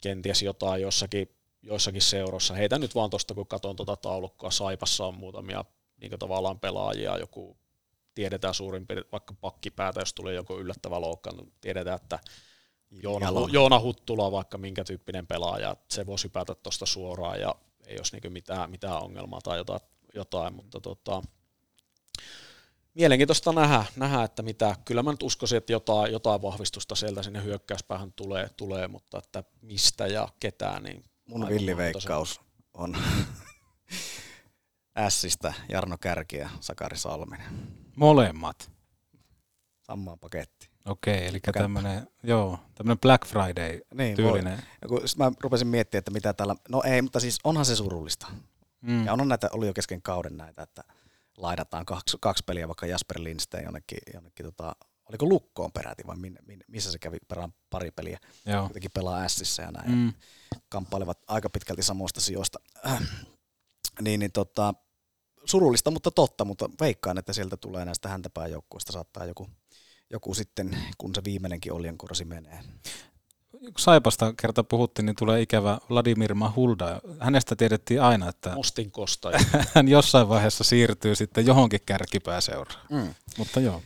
[0.01, 1.29] kenties jotain jossakin,
[1.63, 2.55] joissakin seurossa.
[2.55, 5.65] Heitä nyt vaan tuosta, kun katson tuota taulukkoa, Saipassa on muutamia
[6.01, 7.57] niin tavallaan pelaajia, joku
[8.15, 12.19] tiedetään suurin piirtein, vaikka pakkipäätä, jos tulee joku yllättävä loukkaan, niin tiedetään, että
[13.03, 13.29] Joona.
[13.53, 17.55] Joona Huttula, vaikka minkä tyyppinen pelaaja, se voisi hypätä tuosta suoraan ja
[17.87, 19.81] ei olisi niin mitään, mitään ongelmaa tai jotain,
[20.15, 21.23] jotain mutta tota,
[22.95, 27.45] mielenkiintoista nähdä, nähdä, että mitä, kyllä mä nyt uskoisin, että jotain, jotain vahvistusta sieltä sinne
[27.45, 32.41] hyökkäyspäähän tulee, tulee, mutta että mistä ja ketään, niin Mun villiveikkaus
[32.75, 32.97] on
[34.99, 37.47] Ässistä Jarno Kärki ja Sakari Salminen.
[37.97, 38.71] Molemmat.
[39.83, 40.73] Samaan paketti.
[40.85, 44.53] Okei, eli tämmöinen, joo, tämmöinen Black Friday Niin, tyylinen.
[44.53, 44.67] voi.
[44.83, 47.77] Ja kun sit mä rupesin miettimään, että mitä täällä, no ei, mutta siis onhan se
[47.77, 48.27] surullista.
[48.81, 49.07] Mm.
[49.07, 50.85] Ja on näitä, oli jo kesken kauden näitä, että
[51.37, 54.77] laidataan kaksi, kaksi peliä vaikka Jasper Lindstein jonnekin, jonnekin tota,
[55.09, 58.19] oliko Lukkoon peräti vai minne, minne, missä se kävi perään pari peliä.
[58.47, 58.63] Joo.
[58.63, 59.91] Kuitenkin pelaa Sissä ja näin.
[59.91, 60.13] Mm.
[60.69, 62.59] Kamppailevat aika pitkälti samoista sijoista.
[64.01, 64.75] niin, niin tota,
[65.45, 69.51] surullista, mutta totta, mutta veikkaan, että sieltä tulee näistä häntäpään joukkueista saattaa joku,
[70.11, 72.61] joku sitten, kun se viimeinenkin oljenkorsi menee.
[73.63, 77.01] Kun Saipasta kerta puhuttiin, niin tulee ikävä Vladimir Mahulda.
[77.21, 79.39] Hänestä tiedettiin aina, että Mustin kostaja.
[79.75, 82.87] hän jossain vaiheessa siirtyy sitten johonkin kärkipääseuraan.
[82.91, 83.15] Mm.
[83.39, 83.83] Mutta joo.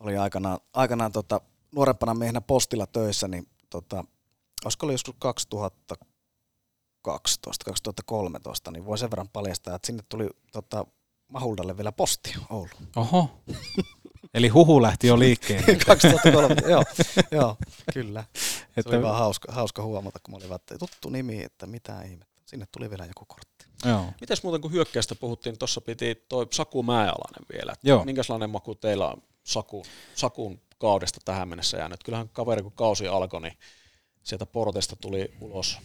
[0.00, 1.40] oli aikanaan, aikanaan tota,
[1.74, 4.04] nuorempana miehenä postilla töissä, niin tota,
[4.64, 10.86] olisiko ollut joskus 2012, 2013, niin voi sen verran paljastaa, että sinne tuli tota,
[11.28, 12.68] Mahuldalle vielä posti Oulu.
[12.96, 13.30] Oho.
[14.34, 15.76] Eli huhu lähti jo liikkeelle.
[15.86, 16.84] 2003, joo,
[17.30, 17.56] joo,
[17.94, 18.24] kyllä.
[18.34, 22.02] Se Että- oli vaan hauska, hauska huomata, kun mä olin että tuttu nimi, että mitä
[22.02, 22.42] ihmettä.
[22.46, 23.66] Sinne tuli vielä joku kortti.
[23.84, 24.04] Joo.
[24.20, 27.74] Mites muuten kun hyökkäistä puhuttiin, tuossa piti toi Saku Mäealainen vielä.
[27.82, 28.04] Joo.
[28.04, 29.82] Minkälainen maku teillä on Saku,
[30.14, 32.04] Sakun kaudesta tähän mennessä jäänyt?
[32.04, 33.58] Kyllähän kaveri kun kausi alkoi, niin
[34.22, 35.78] sieltä portista tuli ulos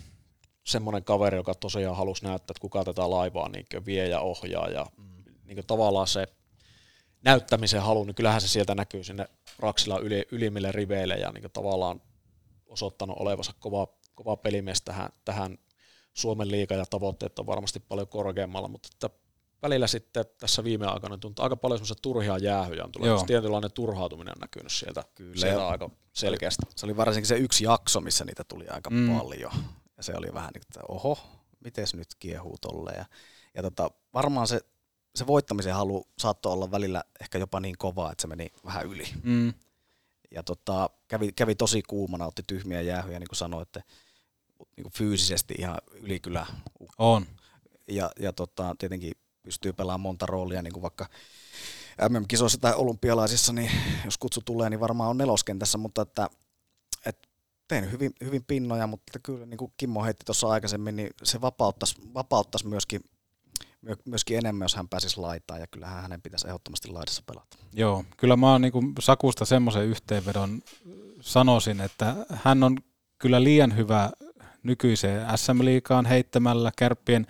[0.63, 4.85] semmoinen kaveri, joka tosiaan halusi näyttää, että kuka tätä laivaa niin vie ja ohjaa ja
[4.97, 5.23] mm.
[5.45, 6.27] niin tavallaan se
[7.23, 9.27] näyttämisen halu, niin kyllähän se sieltä näkyy sinne
[9.59, 12.01] Raksilla yli, ylimmille riveille ja niin tavallaan
[12.67, 15.57] osoittanut olevansa kova, kova pelimies tähän, tähän
[16.13, 19.09] Suomen liiga ja tavoitteet on varmasti paljon korkeammalla, mutta että
[19.61, 23.19] välillä sitten tässä viime aikana tuntuu aika paljon semmoisia turhia jäähyjä on tullut.
[23.19, 26.65] Se Tietynlainen turhautuminen on näkynyt sieltä, Kyllä, sieltä aika selkeästi.
[26.75, 28.97] Se oli varsinkin se yksi jakso, missä niitä tuli aika Mm.
[28.97, 29.17] mm.
[29.17, 29.51] paljon.
[29.97, 31.19] Ja se oli vähän niin kuin, että oho,
[31.59, 32.97] miten nyt kiehuu tolleen.
[32.97, 33.05] Ja,
[33.55, 34.61] ja tota, varmaan se,
[35.15, 39.03] se voittamisen halu saattoi olla välillä ehkä jopa niin kovaa, että se meni vähän yli.
[39.23, 39.53] Mm.
[40.31, 43.83] Ja tota, kävi, kävi tosi kuumana, otti tyhmiä jäähyjä, niin kuin sanoitte,
[44.75, 46.45] niin kuin fyysisesti ihan yli kyllä.
[46.97, 47.25] On.
[47.87, 49.11] Ja, ja tota, tietenkin
[49.43, 51.09] pystyy pelaamaan monta roolia, niin kuin vaikka
[52.09, 53.71] MM-kisoissa tai olympialaisissa, niin
[54.05, 56.29] jos kutsu tulee, niin varmaan on neloskentässä, mutta että,
[57.05, 57.29] että
[57.67, 61.41] tein hyvin, hyvin pinnoja, mutta että kyllä niin kuin Kimmo heitti tuossa aikaisemmin, niin se
[61.41, 63.18] vapauttaisi, vapauttaisi myöskin, myö-
[64.05, 67.57] myöskin enemmän, jos hän pääsisi laitaan, ja kyllähän hänen pitäisi ehdottomasti laidassa pelata.
[67.73, 70.61] Joo, kyllä mä oon niin Sakusta semmoisen yhteenvedon
[71.21, 72.77] sanoisin, että hän on
[73.17, 74.09] kyllä liian hyvä
[74.63, 77.27] nykyiseen SM-liikaan heittämällä kärppien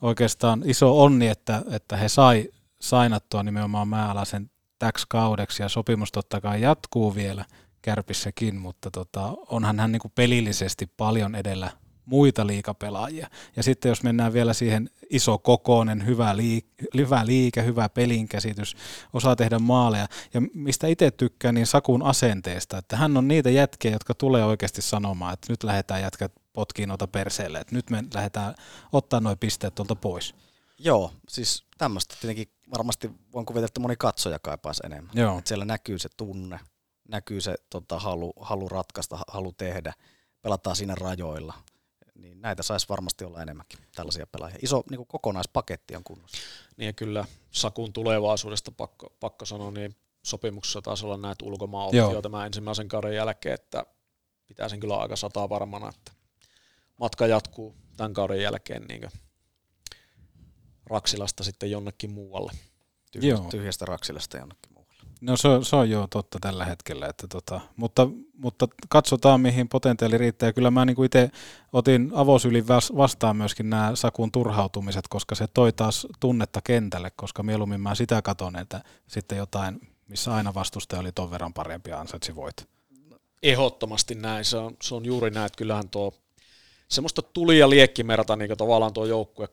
[0.00, 2.48] oikeastaan iso onni, että, että he sai
[2.80, 7.44] sainattua nimenomaan määalaisen täksi kaudeksi ja sopimus totta kai jatkuu vielä
[7.82, 11.70] kärpissäkin, mutta tota, onhan hän niin pelillisesti paljon edellä
[12.08, 13.28] muita liikapelaajia.
[13.56, 18.76] Ja sitten jos mennään vielä siihen iso kokoinen, hyvä, liik- hyvä liike, hyvä pelinkäsitys,
[19.12, 20.06] osaa tehdä maaleja.
[20.34, 24.82] Ja mistä itse tykkään, niin Sakun asenteesta, että hän on niitä jätkiä, jotka tulee oikeasti
[24.82, 28.54] sanomaan, että nyt lähdetään jätkät potkiin noita perseelle, että nyt me lähdetään
[28.92, 30.34] ottaa nuo pisteet tuolta pois.
[30.78, 32.48] Joo, siis tämmöistä tietenkin
[32.78, 35.10] varmasti voin kuvitella, että moni katsoja kaipaisi enemmän.
[35.14, 35.38] Joo.
[35.38, 36.60] Et siellä näkyy se tunne,
[37.08, 39.92] näkyy se tota, halu, halu ratkaista, halu tehdä,
[40.42, 41.54] pelataan siinä rajoilla.
[42.18, 44.58] Niin näitä saisi varmasti olla enemmänkin, tällaisia pelaajia.
[44.62, 46.38] Iso niin kuin kokonaispaketti on kunnossa.
[46.76, 52.22] Niin ja kyllä Sakun tulevaisuudesta pakko, pakko sanoa, niin sopimuksessa taisi olla näitä ulkomaan Joo.
[52.22, 53.84] tämän ensimmäisen kauden jälkeen, että
[54.46, 56.12] pitäisin kyllä aika sataa varmana, että
[57.00, 59.08] matka jatkuu tämän kauden jälkeen niin
[60.86, 62.52] Raksilasta sitten jonnekin muualle.
[63.12, 63.50] Tyhjästä, Joo.
[63.50, 64.77] tyhjästä Raksilasta jonnekin muualle.
[65.20, 70.18] No se, se on jo totta tällä hetkellä, että tota, mutta, mutta katsotaan mihin potentiaali
[70.18, 70.52] riittää.
[70.52, 71.30] Kyllä mä niin itse
[71.72, 77.42] otin avosylin vas- vastaan myöskin nämä Sakun turhautumiset, koska se toi taas tunnetta kentälle, koska
[77.42, 82.36] mieluummin mä sitä katon, että sitten jotain, missä aina vastustaja oli ton verran parempi ansaitsi
[82.36, 82.68] voit.
[83.42, 86.14] Ehdottomasti näin, se on, se on juuri näin, että kyllähän tuo
[86.88, 89.48] semmoista tuli- ja liekkimerta niin tavallaan tuo joukkue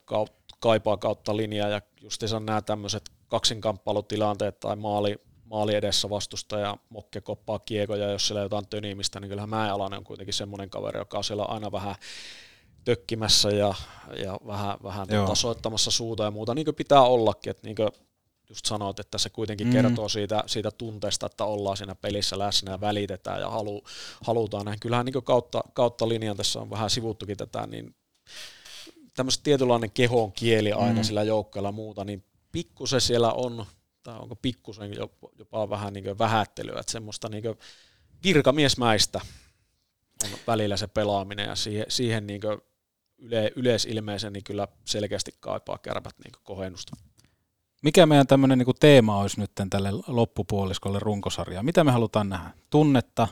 [0.59, 5.15] kaipaa kautta linjaa ja justiinsa nämä tämmöiset kaksinkamppailutilanteet tai maali,
[5.55, 10.33] maali edessä vastustaja mokke koppaa kiekoja, jos siellä jotain tönimistä, niin kyllähän Mäenalainen on kuitenkin
[10.33, 11.95] semmoinen kaveri, joka on siellä aina vähän
[12.85, 13.73] tökkimässä ja,
[14.23, 15.23] ja vähän, vähän Joo.
[15.23, 17.89] tota soittamassa suuta ja muuta, niin kuin pitää ollakin, että niin kuin
[18.49, 19.73] just sanoit, että se kuitenkin Mm.
[19.73, 23.83] kertoo siitä, siitä tunteesta, että ollaan siinä pelissä läsnä ja välitetään ja halu,
[24.21, 24.79] halutaan näin.
[24.79, 27.95] Kyllähän niin kautta, kautta linjan tässä on vähän sivuttukin tätä, niin
[29.15, 31.03] tämmöistä tietynlainen kehon kieli aina Mm.
[31.03, 33.65] sillä joukkueella muuta, niin pikkusen siellä on,
[34.05, 37.43] tai onko pikkusen jopa, jopa vähän niin vähättelyä, että semmoista niin
[38.23, 39.21] virkamiesmäistä
[40.23, 42.41] on välillä se pelaaminen ja siihen, siihen niin
[43.17, 46.95] yle, yleisilmeisen niin kyllä selkeästi kaipaa kärpät niin kohennusta.
[47.83, 51.63] Mikä meidän tämmöinen niin teema olisi nyt tälle loppupuoliskolle runkosarjaa?
[51.63, 52.49] Mitä me halutaan nähdä?
[52.69, 53.27] Tunnetta,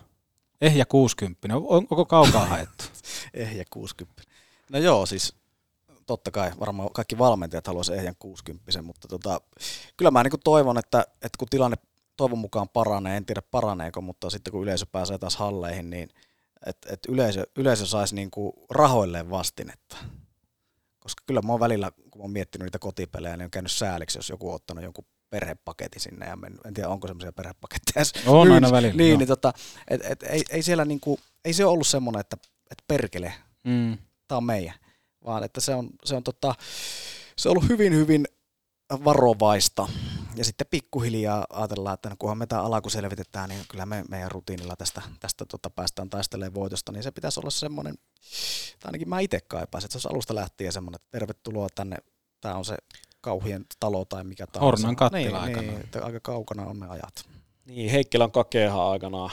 [0.62, 1.48] ehjä 60.
[1.56, 2.84] On- Onko kaukaa haettu?
[3.34, 4.24] Ehjä 60.
[4.70, 5.36] No joo, siis
[6.06, 9.42] totta kai varmaan kaikki valmentajat haluaisi ehjän 60, mutta tota,
[9.98, 11.78] kyllä mä niin toivon, että, että kun tilanne
[12.18, 16.10] toivon mukaan paranee, en tiedä paraneeko, mutta sitten kun yleisö pääsee taas halleihin, niin
[16.66, 18.30] että et yleisö, yleisö saisi niin
[18.70, 19.98] rahoilleen vastinetta.
[21.00, 24.18] Koska kyllä mä oon välillä, kun mä oon miettinyt niitä kotipelejä, niin on käynyt sääliksi,
[24.18, 26.66] jos joku on ottanut jonkun perhepaketin sinne ja mennyt.
[26.66, 29.18] En tiedä, onko semmoisia perhepaketteja edes On aina välillä, Niin, joo.
[29.20, 29.54] niin tota,
[29.88, 32.38] et, et, ei, ei, siellä niinku, ei se ole ollut semmoinen, että
[32.72, 33.34] et perkele,
[33.64, 33.98] Mm.
[34.28, 34.74] tämä on meidän,
[35.26, 36.56] vaan että se on, se on, tota,
[37.38, 38.28] se on ollut hyvin, hyvin
[39.04, 39.88] varovaista.
[40.36, 44.32] Ja sitten pikkuhiljaa ajatellaan, että no kunhan me tämä alaku selvitetään, niin kyllä me meidän
[44.32, 47.96] rutiinilla tästä, tästä tota päästään taistelemaan voitosta, niin se pitäisi olla semmoinen,
[48.80, 51.98] tai ainakin mä itse kaipaisin, että se olisi alusta lähtien semmoinen, että tervetuloa tänne,
[52.42, 52.78] tämä on se
[53.22, 54.66] kauhien talo tai mikä tahansa.
[54.66, 57.26] Hornan kattila niin, niin, että aika kaukana on ne ajat.
[57.66, 59.32] Niin, Heikkilän kakeahan aikanaan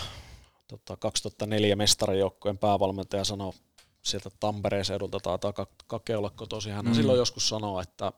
[0.69, 3.53] tota, 2004 mestarijoukkueen päävalmentaja sanoi
[4.03, 6.73] sieltä Tampereen seudulta taitaa Ka- Kake olla kotoisin.
[6.73, 6.95] Hän Mm.
[6.95, 8.13] silloin joskus sanoi, että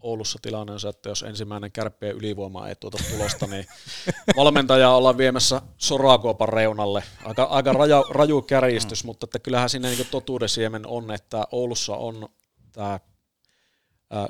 [0.00, 3.66] Oulussa tilanne on se, että jos ensimmäinen kärppien ylivoima ei tuota tulosta, niin
[4.36, 7.02] valmentaja ollaan viemässä sorakuopan reunalle.
[7.24, 9.06] Aika, aika raja, raju kärjistys, mm.
[9.06, 12.28] mutta että kyllähän siinä niin totuuden siemen on, että Oulussa on
[12.72, 13.00] tämä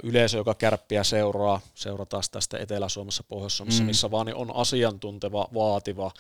[0.02, 3.86] yleisö, joka kärppiä seuraa, seurataan sitä sitten Etelä-Suomessa, Pohjois-Suomessa, mm.
[3.86, 6.10] missä vaan niin on asiantunteva, vaativa,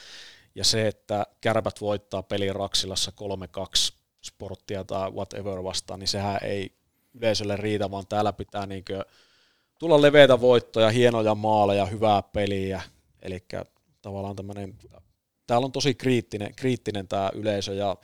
[0.54, 3.12] ja se, että kärpät voittaa pelin Raksilassa
[3.90, 6.72] 3-2 sporttia tai whatever vastaan, niin sehän ei
[7.14, 9.04] yleisölle riitä, vaan täällä pitää niinkö
[9.78, 12.82] tulla leveitä voittoja, hienoja maaleja, hyvää peliä.
[13.22, 13.44] Eli
[14.02, 14.78] tavallaan tämmöinen,
[15.46, 17.96] täällä on tosi kriittinen, kriittinen tämä yleisö ja,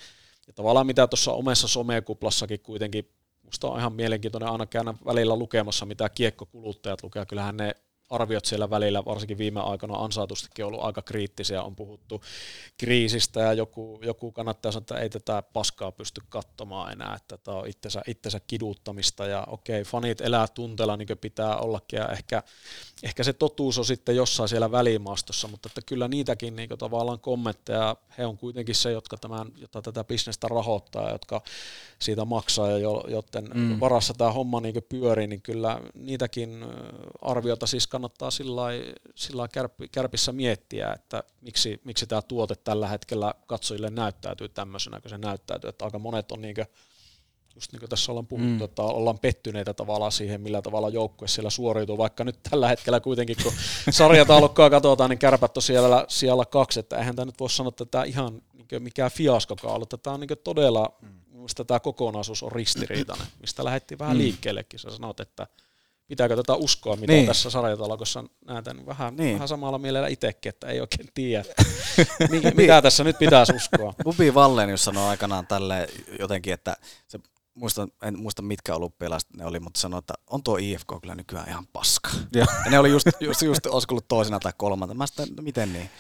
[0.47, 3.11] ja tavallaan mitä tuossa omessa somekuplassakin kuitenkin,
[3.43, 7.27] musta on ihan mielenkiintoinen aina käydä välillä lukemassa, mitä kiekkokuluttajat lukee.
[7.27, 7.75] Kyllähän ne
[8.15, 12.23] arviot siellä välillä, varsinkin viime aikoina ansaitustikin ollut aika kriittisiä, on puhuttu
[12.79, 17.57] kriisistä ja joku, joku kannattaa sanoa, että ei tätä paskaa pysty katsomaan enää, että tämä
[17.57, 22.43] on itsensä, itsensä kiduttamista ja okei, fanit elää tunteella niin kuin pitää ollakin ja ehkä,
[23.03, 27.97] ehkä se totuus on sitten jossain siellä välimaastossa, mutta että kyllä niitäkin niin tavallaan kommentteja,
[28.19, 31.43] he on kuitenkin se, jotka tämän, jota tätä bisnestä rahoittaa, jotka
[31.99, 33.81] siitä maksaa ja jo, joten mm.
[33.81, 36.65] varassa tämä homma niin pyörii, niin kyllä niitäkin
[37.23, 38.04] arviota siis kannattaa
[39.15, 45.11] sillä kärpi, kärpissä miettiä, että miksi, miksi tämä tuote tällä hetkellä katsojille näyttäytyy tämmöisenä, kun
[45.11, 46.67] se näyttäytyy, että aika monet on niin kuin,
[47.55, 48.65] just niin kuin tässä ollaan puhuttu, mm.
[48.65, 53.37] että ollaan pettyneitä tavallaan siihen, millä tavalla joukkue siellä suoriutuu, vaikka nyt tällä hetkellä kuitenkin,
[53.43, 53.53] kun
[53.91, 57.85] sarjataulukkoa katsotaan, niin kärpät on siellä, siellä kaksi, että eihän tämä nyt voi sanoa, että
[57.85, 61.47] tämä ihan niin mikään fiaskokaan ollut, että tämä on niin todella, mm.
[61.67, 64.23] tämä kokonaisuus on ristiriitainen, mistä lähdettiin vähän mm.
[64.23, 65.47] liikkeellekin, sä sanot, että
[66.07, 67.27] pitääkö tätä uskoa, mitä niin.
[67.27, 69.35] tässä sarjatalokossa näytän vähän, niin.
[69.35, 71.45] vähän samalla mielellä itsekin, että ei oikein tiedä,
[72.31, 72.83] mitä niin.
[72.83, 73.95] tässä nyt pitäisi uskoa.
[74.05, 75.89] Bubi Vallenius sanoi aikanaan tälle
[76.21, 76.77] jotenkin, että
[77.09, 77.19] se
[77.55, 81.49] muista, en muista mitkä olympialaiset ne oli, mutta sanoi, että on tuo IFK kyllä nykyään
[81.49, 82.11] ihan paska.
[82.35, 84.99] Ja, ja ne oli just, just, just ollut toisena tai kolmantena.
[84.99, 85.91] Mä sitten, no miten niin?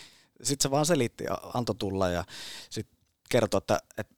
[0.42, 1.24] Sitten se vaan selitti,
[1.54, 2.24] antoi tulla ja
[2.70, 2.98] sitten
[3.30, 4.14] kertoi, että, että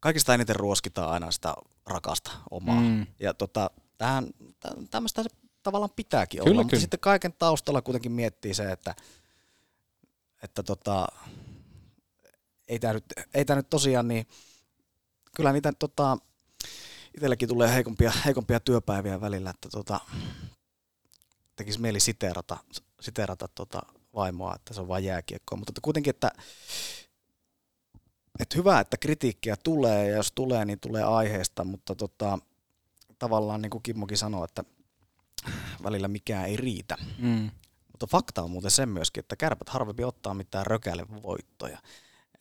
[0.00, 1.54] kaikista eniten ruoskitaan aina sitä
[1.86, 2.80] rakasta omaa.
[2.80, 3.06] Mm.
[3.20, 3.70] Ja tota,
[4.00, 4.26] tähän,
[4.90, 5.28] tämmöistä se
[5.62, 6.62] tavallaan pitääkin kyllä, olla, kyllä.
[6.62, 8.94] mutta sitten kaiken taustalla kuitenkin miettii se, että,
[10.42, 11.06] että tota,
[12.68, 14.26] ei tämä nyt, ei tää nyt tosiaan niin,
[15.36, 16.18] kyllä niitä tota,
[17.14, 20.00] itselläkin tulee heikompia, heikompia työpäiviä välillä, että tota,
[21.56, 22.56] tekisi mieli siteerata,
[23.00, 23.82] siteerata tota
[24.14, 26.30] vaimoa, että se on vain jääkiekkoa, mutta että kuitenkin, että,
[28.38, 32.38] että hyvä, että kritiikkiä tulee, ja jos tulee, niin tulee aiheesta, mutta tota,
[33.20, 34.64] tavallaan niin kuin Kimmokin sanoi, että
[35.82, 36.96] välillä mikään ei riitä.
[37.18, 37.50] Mm.
[37.92, 41.78] Mutta fakta on muuten se myöskin, että kärpät harvempi ottaa mitään rökäille voittoja.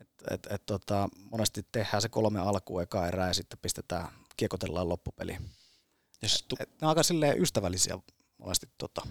[0.02, 4.08] Et, et, et, tota, monesti tehdään se kolme alkua eka erää ja sitten pistetään,
[4.38, 5.38] kiekotellaan loppupeli.
[6.24, 8.00] Yes, tu- et, ne on aika silleen ystävällisiä
[8.38, 9.02] monesti tota,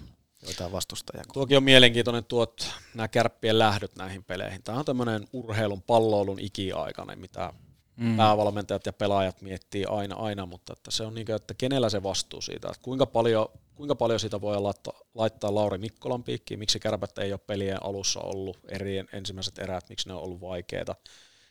[0.43, 1.23] joitain vastustajia.
[1.33, 4.63] Tuokin on mielenkiintoinen tuot, nämä kärppien lähdöt näihin peleihin.
[4.63, 7.53] Tämä on tämmöinen urheilun, palloilun ikiaikainen, mitä
[7.99, 8.17] mm.
[8.17, 12.03] päävalmentajat ja pelaajat miettii aina, aina mutta että se on niin kuin, että kenellä se
[12.03, 16.79] vastuu siitä, että kuinka paljon, kuinka paljon siitä voi laittaa, laittaa Lauri Mikkolan piikkiin, miksi
[16.79, 20.95] kärpät ei ole pelien alussa ollut eri ensimmäiset erät, miksi ne on ollut vaikeita.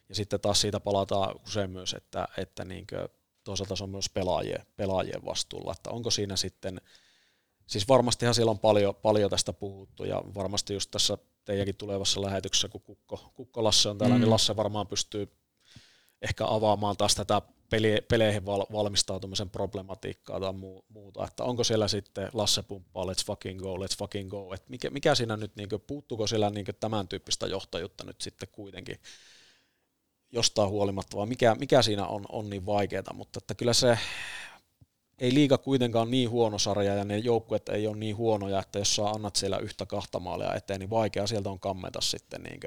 [0.09, 3.09] Ja sitten taas siitä palataan usein myös, että, että niin kuin,
[3.45, 6.81] toisaalta se on myös pelaajien, pelaajien vastuulla, että onko siinä sitten,
[7.67, 12.69] siis varmastihan siellä on paljon, paljon tästä puhuttu ja varmasti just tässä teidänkin tulevassa lähetyksessä,
[12.69, 14.25] kun Kukko, Kukko Lasse on täällä, niin mm.
[14.25, 15.33] niin Lasse varmaan pystyy
[16.23, 17.43] ehkä avaamaan taas tätä
[18.09, 23.61] peleihin val, valmistautumisen problematiikkaa tai muu, muuta, että onko siellä sitten Lasse pumppaa, let's fucking
[23.61, 27.09] go, let's fucking go, että mikä, mikä siinä nyt, niin kuin, puuttuuko siellä niin tämän
[27.09, 28.97] tyyppistä johtajuutta nyt sitten kuitenkin
[30.33, 33.99] jostain huolimatta, vai mikä, mikä siinä on, on niin vaikeaa, mutta että kyllä se
[35.19, 38.97] ei liiga kuitenkaan niin huono sarja ja ne joukkueet ei ole niin huonoja, että jos
[38.97, 42.61] sä annat siellä yhtä kahta maalia eteen, niin vaikea sieltä on kammeta sitten niin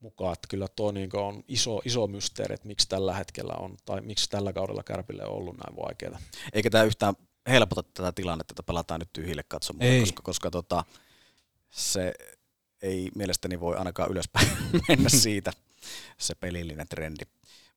[0.00, 4.00] mukaan, että kyllä tuo niin on iso, iso mysteeri, että miksi tällä hetkellä on, tai
[4.00, 6.18] miksi tällä kaudella Kärpille on ollut näin vaikeaa.
[6.52, 7.14] Eikä tämä yhtään
[7.48, 10.84] helpota tätä tilannetta, että pelataan nyt tyhjille katsomaan, koska, koska tota,
[11.70, 12.14] se
[12.82, 14.48] ei mielestäni voi ainakaan ylöspäin
[14.88, 15.52] mennä siitä
[16.18, 17.24] se pelillinen trendi.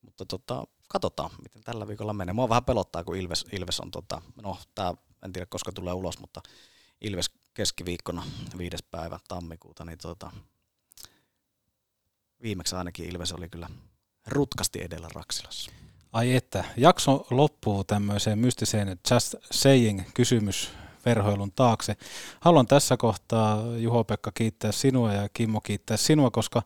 [0.02, 2.32] Mutta tota, katsotaan, miten tällä viikolla menee.
[2.32, 4.94] Mua vähän pelottaa, kun Ilves, Ilves on, tota, no tää,
[5.24, 6.42] en tiedä koska tulee ulos, mutta
[7.00, 8.22] Ilves keskiviikkona
[8.58, 10.32] viides päivä tammikuuta, niin tota,
[12.42, 13.68] viimeksi ainakin Ilves oli kyllä
[14.26, 15.70] rutkasti edellä Raksilassa.
[16.12, 20.70] Ai että, jakso loppuu tämmöiseen mystiseen just saying kysymys
[21.04, 21.96] verhoilun taakse.
[22.40, 26.62] Haluan tässä kohtaa Juho-Pekka kiittää sinua ja Kimmo kiittää sinua, koska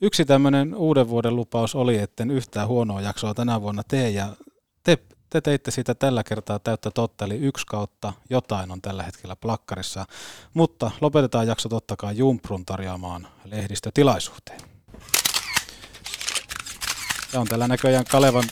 [0.00, 4.36] yksi tämmöinen uuden vuoden lupaus oli, että en yhtään huonoa jaksoa tänä vuonna tee ja
[4.82, 4.98] te,
[5.30, 10.06] te teitte sitä tällä kertaa täyttä totta, eli yksi kautta jotain on tällä hetkellä plakkarissa,
[10.54, 14.69] mutta lopetetaan jakso totta kai Jumprun tarjoamaan lehdistötilaisuuteen.
[17.32, 18.44] Ja on täällä näköjään Kalevan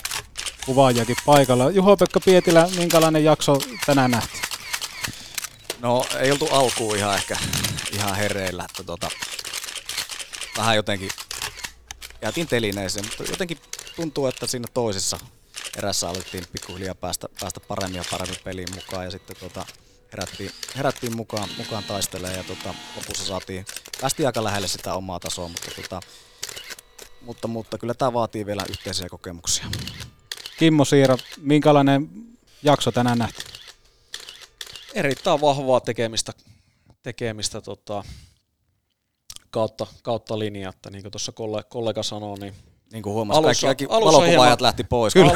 [0.66, 1.70] kuvaajakin paikalla.
[1.70, 4.42] Juho-Pekka Pietilä, minkälainen jakso tänään nähtiin?
[5.80, 7.36] No ei oltu alkuun ihan ehkä
[7.92, 9.10] ihan hereillä, että tota,
[10.56, 11.10] vähän jotenkin
[12.22, 13.58] jäätiin telineeseen, mutta jotenkin
[13.96, 15.18] tuntuu, että siinä toisessa
[15.76, 19.66] erässä alettiin pikkuhiljaa päästä, päästä paremmin ja paremmin peliin mukaan ja sitten tota,
[20.12, 23.66] herättiin, herättiin mukaan, mukaan taistelemaan ja tota, lopussa saatiin,
[24.00, 26.00] päästiin aika lähelle sitä omaa tasoa, mutta, tota,
[27.20, 29.66] mutta, mutta kyllä tämä vaatii vielä yhteisiä kokemuksia.
[30.58, 32.08] Kimmo Siira, minkälainen
[32.62, 33.42] jakso tänään nähty?
[34.94, 36.32] Erittäin vahvaa tekemistä,
[37.02, 38.04] tekemistä tota,
[39.50, 42.54] kautta, kautta linjaa, että niin kuin tuossa kollega, kollega sanoi, niin
[42.92, 45.14] niin kuin huomasi, alussa, kaikki, kaikki valokuvaajat hieman, lähti pois.
[45.14, 45.32] Kyllä.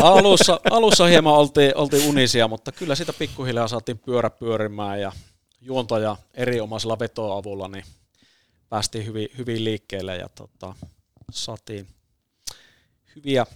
[0.00, 5.12] Alu, alussa, alussa hieman oltiin, oltiin unisia, mutta kyllä sitä pikkuhiljaa saatiin pyörä pyörimään ja
[5.60, 7.84] juontaja erinomaisella vetoavulla niin
[8.72, 10.74] päästiin hyvin, hyvin liikkeelle ja tota,
[11.30, 11.86] saatiin
[13.16, 13.46] hyviä,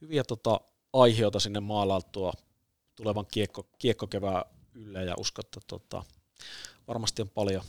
[0.00, 0.60] hyviä tota,
[0.92, 2.32] aiheita sinne maalailtua
[2.96, 4.44] tulevan kiekko, kiekkokevään
[4.74, 6.04] ylle ja uskon, että tota,
[6.88, 7.62] varmasti on paljon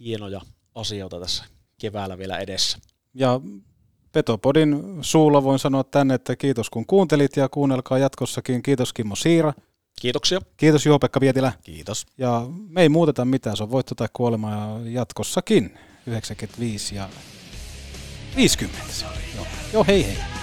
[0.00, 0.40] hienoja
[0.74, 1.44] asioita tässä
[1.80, 2.78] keväällä vielä edessä.
[3.14, 3.40] Ja
[4.12, 8.62] Petopodin suulla voin sanoa tänne, että kiitos kun kuuntelit ja kuunnelkaa jatkossakin.
[8.62, 9.52] Kiitos Kimmo Siira.
[10.00, 10.40] Kiitoksia.
[10.56, 11.52] Kiitos Juho-Pekka Vietilä.
[11.62, 12.06] Kiitos.
[12.18, 17.08] Ja me ei muuteta mitään, se on voitto tai kuolema ja jatkossakin 95 ja
[18.36, 19.18] 50 se oli.
[19.34, 20.41] Joo, Joo hei hei.